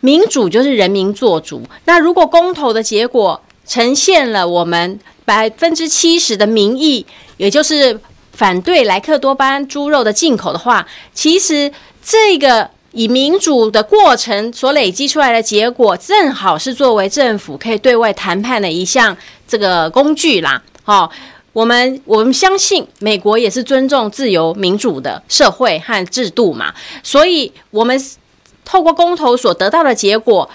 [0.01, 1.64] 民主就是人民做主。
[1.86, 7.03] 那如果公投的结果呈现了我们百分之七十的民意，
[7.38, 7.99] 也就是
[8.34, 11.72] 反对莱克多巴胺猪肉的进口的话，其实
[12.03, 12.70] 这个。
[12.92, 19.16] 以民主的过程所累积出来的结果，正好是作为政府可以对外谈判的一项
[19.48, 20.62] 这个工具啦。
[20.84, 21.12] 好，
[21.54, 27.99] 我们我们相信美国也是尊重自由民主的社会和制度嘛，所以我们
[28.64, 30.49] 透过公投所得到的结果，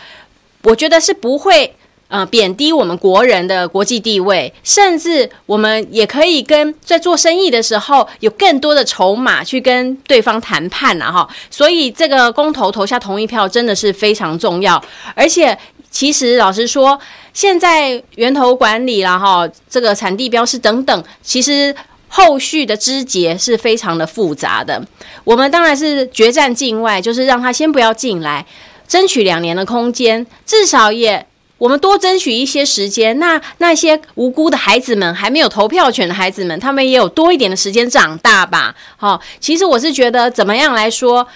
[0.62, 1.73] 我觉得是不会。
[2.08, 11.28] 呃，贬低我们国人的国际地位，甚至我们也可以跟在做生意的时候有更多的筹码去跟对方谈判了哈。
[11.50, 14.80] 所以这个公投投下同意票真的是非常重要。
[15.14, 15.58] 而且，
[15.90, 16.96] 其实老实说，
[17.32, 21.74] 现在源头管理啦哈，这个产地标示等等，其实
[22.08, 24.80] 后续的枝节是非常的复杂的。
[25.24, 28.46] 我们当然是决战境外，就是让他先不要进来，
[28.86, 31.26] 争取两年的空间，至少也。
[31.56, 38.74] 我们多争取一些时间，那那些无辜的孩子们，还没有投票权的孩子们，他们也有多一点的时间长大吧。
[38.96, 41.26] 好，其实我是觉得，怎么样来说，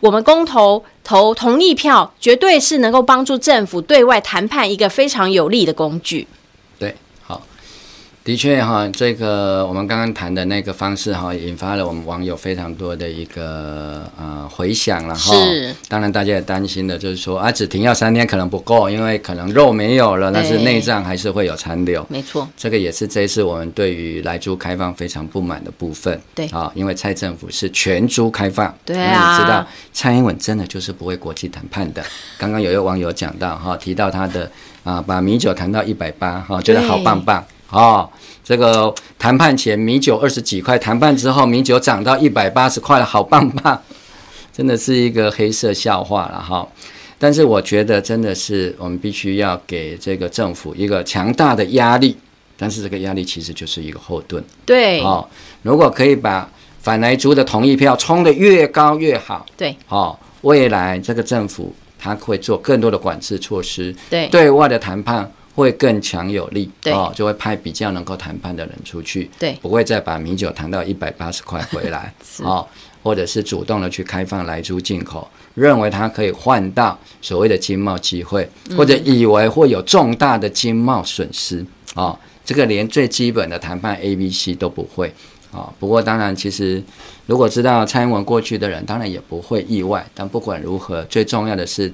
[0.00, 6.26] 我们公投投同意票，绝对是能够帮助政府对外谈判一个非常有利的工具。
[8.28, 15.32] 的确哈，这个我们刚刚谈的那个方式哈，引发了我们网友非常多的一个呃回响了哈。
[15.32, 15.74] 是。
[15.88, 22.04] 当然，大家也担心的就是说啊，只停药三天可能不够，因为可能肉没有了，但是内脏还是会有残留。
[22.10, 22.46] 没错。
[22.54, 26.20] 这个也是这一次我们对于来猪开放非常不满的部分。
[26.34, 26.46] 对。
[26.48, 28.76] 啊，因为蔡政府是全猪开放。
[28.84, 29.38] 对啊。
[29.38, 32.04] 你知道蔡英文真的就是不会国际谈判的。
[32.36, 34.50] 刚刚有一位网友讲到哈，提到他的
[34.84, 37.42] 啊，把米酒谈到一百八哈，觉得好棒棒。
[37.70, 38.08] 哦，
[38.42, 43.78] 这个谈判前米酒二十几块，谈判之后米酒涨到一百八十块了，好棒棒，
[44.52, 46.66] 真的是一个黑色笑话了哈。
[47.18, 52.16] 但是我觉得真的是我们必须要给这个政府一个强大的压力，
[52.56, 54.42] 但是这个压力其实就是一个后盾。
[54.64, 55.28] 对，哦，
[55.62, 56.48] 如果可以把
[56.80, 59.44] 反莱猪的同意票冲得越高越好。
[59.56, 63.94] 对，哦，未来这个政府他会做更多的管制措施。
[64.08, 65.30] 对，对外的谈判。
[65.58, 66.92] 会更强有力，对。
[66.92, 72.66] 哦，就会派比较能够谈判的人出去，对，不会再把米酒谈到一百八十块回来， 哦，
[73.02, 81.64] 或者是主动的去开放来猪进口，认为它可以换到所谓的经贸机会，或者以为会有重大的经贸损失，
[81.94, 85.12] 哦，这个连最基本的谈判 A、B、C 都不会，
[85.50, 86.82] 哦，不过当然，其实
[87.26, 91.92] 如果知道蔡英文过去的人，当然也不会意外，但不管如何，最重要的是，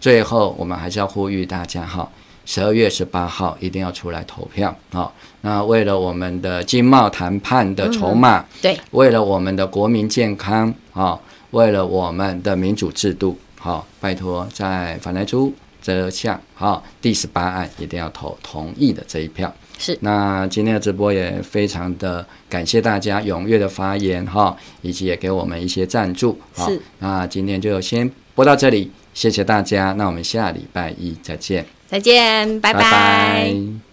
[0.00, 2.10] 最后我们还是要呼吁大家哈。
[2.46, 5.12] 十二月十八号一定要出来投票啊、哦！
[5.40, 11.20] 那为了我们的经贸谈判的筹码，嗯、对，为了我们的国民健康啊、哦，
[11.50, 15.52] 为了我们的民主制度，好、哦，拜托在反莱猪
[15.82, 19.52] 这项好第十八案一定要投同意的这一票。
[19.76, 19.98] 是。
[20.00, 26.38] 那今天的直播也非常的感谢大家踊跃的发言哈、哦，以及也给我们一些赞助。
[26.54, 29.92] 好、哦，那今天就先播到这里，谢谢大家。
[29.94, 31.66] 那我们下礼拜一再见。
[31.88, 33.85] 再见，拜拜。